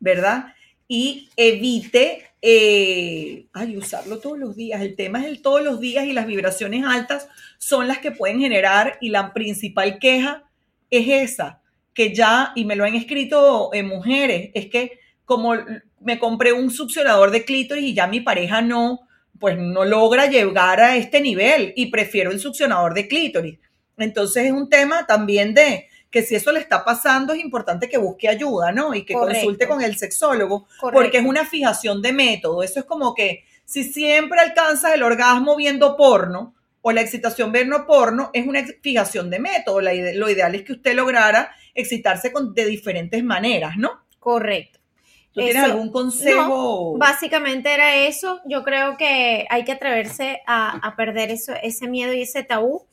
¿verdad? 0.00 0.54
Y 0.88 1.28
evite, 1.36 2.30
eh, 2.40 3.46
ay, 3.52 3.76
usarlo 3.76 4.20
todos 4.20 4.38
los 4.38 4.56
días. 4.56 4.80
El 4.80 4.96
tema 4.96 5.20
es 5.20 5.26
el 5.26 5.42
todos 5.42 5.62
los 5.62 5.80
días 5.80 6.06
y 6.06 6.14
las 6.14 6.26
vibraciones 6.26 6.86
altas 6.86 7.28
son 7.58 7.88
las 7.88 7.98
que 7.98 8.12
pueden 8.12 8.40
generar 8.40 8.96
y 9.02 9.10
la 9.10 9.34
principal 9.34 9.98
queja 9.98 10.44
es 10.88 11.08
esa, 11.08 11.60
que 11.92 12.14
ya, 12.14 12.52
y 12.56 12.64
me 12.64 12.74
lo 12.74 12.84
han 12.84 12.94
escrito 12.94 13.68
eh, 13.74 13.82
mujeres, 13.82 14.50
es 14.54 14.68
que 14.68 14.98
como 15.26 15.52
me 16.00 16.18
compré 16.18 16.54
un 16.54 16.70
succionador 16.70 17.32
de 17.32 17.44
clítoris 17.44 17.84
y 17.84 17.92
ya 17.92 18.06
mi 18.06 18.20
pareja 18.20 18.62
no, 18.62 19.05
pues 19.38 19.56
no 19.58 19.84
logra 19.84 20.26
llegar 20.26 20.80
a 20.80 20.96
este 20.96 21.20
nivel 21.20 21.72
y 21.76 21.86
prefiero 21.90 22.30
el 22.30 22.40
succionador 22.40 22.94
de 22.94 23.08
clítoris. 23.08 23.58
Entonces 23.98 24.46
es 24.46 24.52
un 24.52 24.68
tema 24.68 25.06
también 25.06 25.54
de 25.54 25.88
que 26.10 26.22
si 26.22 26.34
eso 26.34 26.52
le 26.52 26.60
está 26.60 26.84
pasando 26.84 27.32
es 27.32 27.40
importante 27.40 27.88
que 27.88 27.98
busque 27.98 28.28
ayuda, 28.28 28.72
¿no? 28.72 28.94
Y 28.94 29.04
que 29.04 29.14
Correcto. 29.14 29.40
consulte 29.40 29.68
con 29.68 29.82
el 29.82 29.96
sexólogo, 29.96 30.66
Correcto. 30.80 31.02
porque 31.02 31.18
es 31.18 31.24
una 31.24 31.44
fijación 31.44 32.00
de 32.02 32.12
método. 32.12 32.62
Eso 32.62 32.80
es 32.80 32.86
como 32.86 33.14
que 33.14 33.44
si 33.64 33.84
siempre 33.84 34.38
alcanzas 34.40 34.94
el 34.94 35.02
orgasmo 35.02 35.56
viendo 35.56 35.96
porno 35.96 36.54
o 36.82 36.92
la 36.92 37.00
excitación 37.00 37.50
viendo 37.52 37.84
porno, 37.86 38.30
es 38.32 38.46
una 38.46 38.64
fijación 38.80 39.28
de 39.28 39.40
método. 39.40 39.80
La 39.80 39.92
ide- 39.92 40.14
lo 40.14 40.30
ideal 40.30 40.54
es 40.54 40.62
que 40.62 40.72
usted 40.74 40.94
lograra 40.94 41.50
excitarse 41.74 42.32
con, 42.32 42.54
de 42.54 42.64
diferentes 42.66 43.22
maneras, 43.24 43.76
¿no? 43.76 43.90
Correcto. 44.20 44.75
¿Tú 45.36 45.42
tienes 45.42 45.64
Eso- 45.64 45.72
algún 45.72 45.92
consejo? 45.92 46.96
Básicamente 46.96 47.74
era 47.74 47.94
eso. 48.06 48.40
Yo 48.46 48.64
creo 48.64 48.96
que 48.96 49.46
hay 49.50 49.64
que 49.64 49.72
atreverse 49.72 50.40
a, 50.46 50.78
a 50.78 50.96
perder 50.96 51.30
eso, 51.30 51.52
ese 51.62 51.88
miedo 51.88 52.14
y 52.14 52.22
ese 52.22 52.42
tabú. 52.42 52.86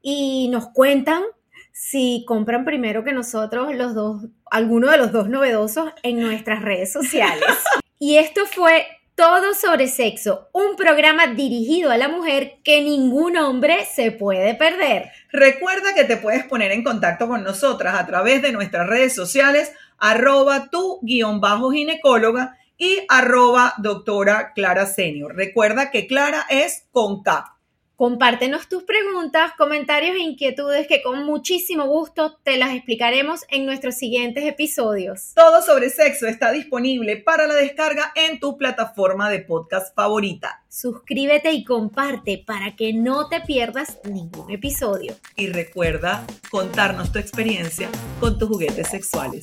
Y 0.00 0.48
nos 0.52 0.68
cuentan 0.68 1.24
si 1.72 2.24
compran 2.28 2.64
primero 2.64 3.02
que 3.02 3.12
nosotros 3.12 3.74
los 3.74 3.96
dos, 3.96 4.26
alguno 4.48 4.92
de 4.92 4.98
los 4.98 5.10
dos 5.10 5.28
novedosos 5.28 5.90
en 6.04 6.20
nuestras 6.20 6.62
redes 6.62 6.92
sociales. 6.92 7.44
y 7.98 8.18
esto 8.18 8.46
fue 8.46 8.86
Todo 9.16 9.54
sobre 9.54 9.88
Sexo, 9.88 10.48
un 10.52 10.76
programa 10.76 11.26
dirigido 11.28 11.90
a 11.90 11.96
la 11.96 12.08
mujer 12.08 12.58
que 12.64 12.80
ningún 12.82 13.36
hombre 13.36 13.84
se 13.92 14.10
puede 14.12 14.54
perder. 14.54 15.10
Recuerda 15.30 15.94
que 15.94 16.04
te 16.04 16.16
puedes 16.16 16.44
poner 16.44 16.72
en 16.72 16.82
contacto 16.84 17.26
con 17.28 17.42
nosotras 17.42 17.94
a 17.98 18.06
través 18.06 18.40
de 18.40 18.52
nuestras 18.52 18.86
redes 18.86 19.14
sociales, 19.14 19.72
arroba 20.02 20.68
tu 20.68 20.98
guion 21.02 21.40
bajo 21.40 21.70
ginecóloga 21.70 22.58
y 22.76 23.06
arroba 23.08 23.74
doctora 23.78 24.52
Clara 24.52 24.84
Senior. 24.84 25.36
Recuerda 25.36 25.92
que 25.92 26.08
Clara 26.08 26.44
es 26.50 26.88
con 26.90 27.22
K. 27.22 27.56
Compártenos 28.02 28.68
tus 28.68 28.82
preguntas, 28.82 29.52
comentarios 29.56 30.16
e 30.16 30.18
inquietudes 30.18 30.88
que 30.88 31.02
con 31.02 31.24
muchísimo 31.24 31.86
gusto 31.86 32.36
te 32.42 32.56
las 32.56 32.74
explicaremos 32.74 33.42
en 33.48 33.64
nuestros 33.64 33.94
siguientes 33.94 34.44
episodios. 34.44 35.34
Todo 35.36 35.62
sobre 35.62 35.88
sexo 35.88 36.26
está 36.26 36.50
disponible 36.50 37.18
para 37.18 37.46
la 37.46 37.54
descarga 37.54 38.12
en 38.16 38.40
tu 38.40 38.58
plataforma 38.58 39.30
de 39.30 39.38
podcast 39.42 39.94
favorita. 39.94 40.64
Suscríbete 40.68 41.52
y 41.52 41.62
comparte 41.62 42.42
para 42.44 42.74
que 42.74 42.92
no 42.92 43.28
te 43.28 43.40
pierdas 43.40 44.00
ningún 44.02 44.50
episodio. 44.50 45.14
Y 45.36 45.50
recuerda 45.50 46.26
contarnos 46.50 47.12
tu 47.12 47.20
experiencia 47.20 47.88
con 48.18 48.36
tus 48.36 48.48
juguetes 48.48 48.88
sexuales. 48.88 49.42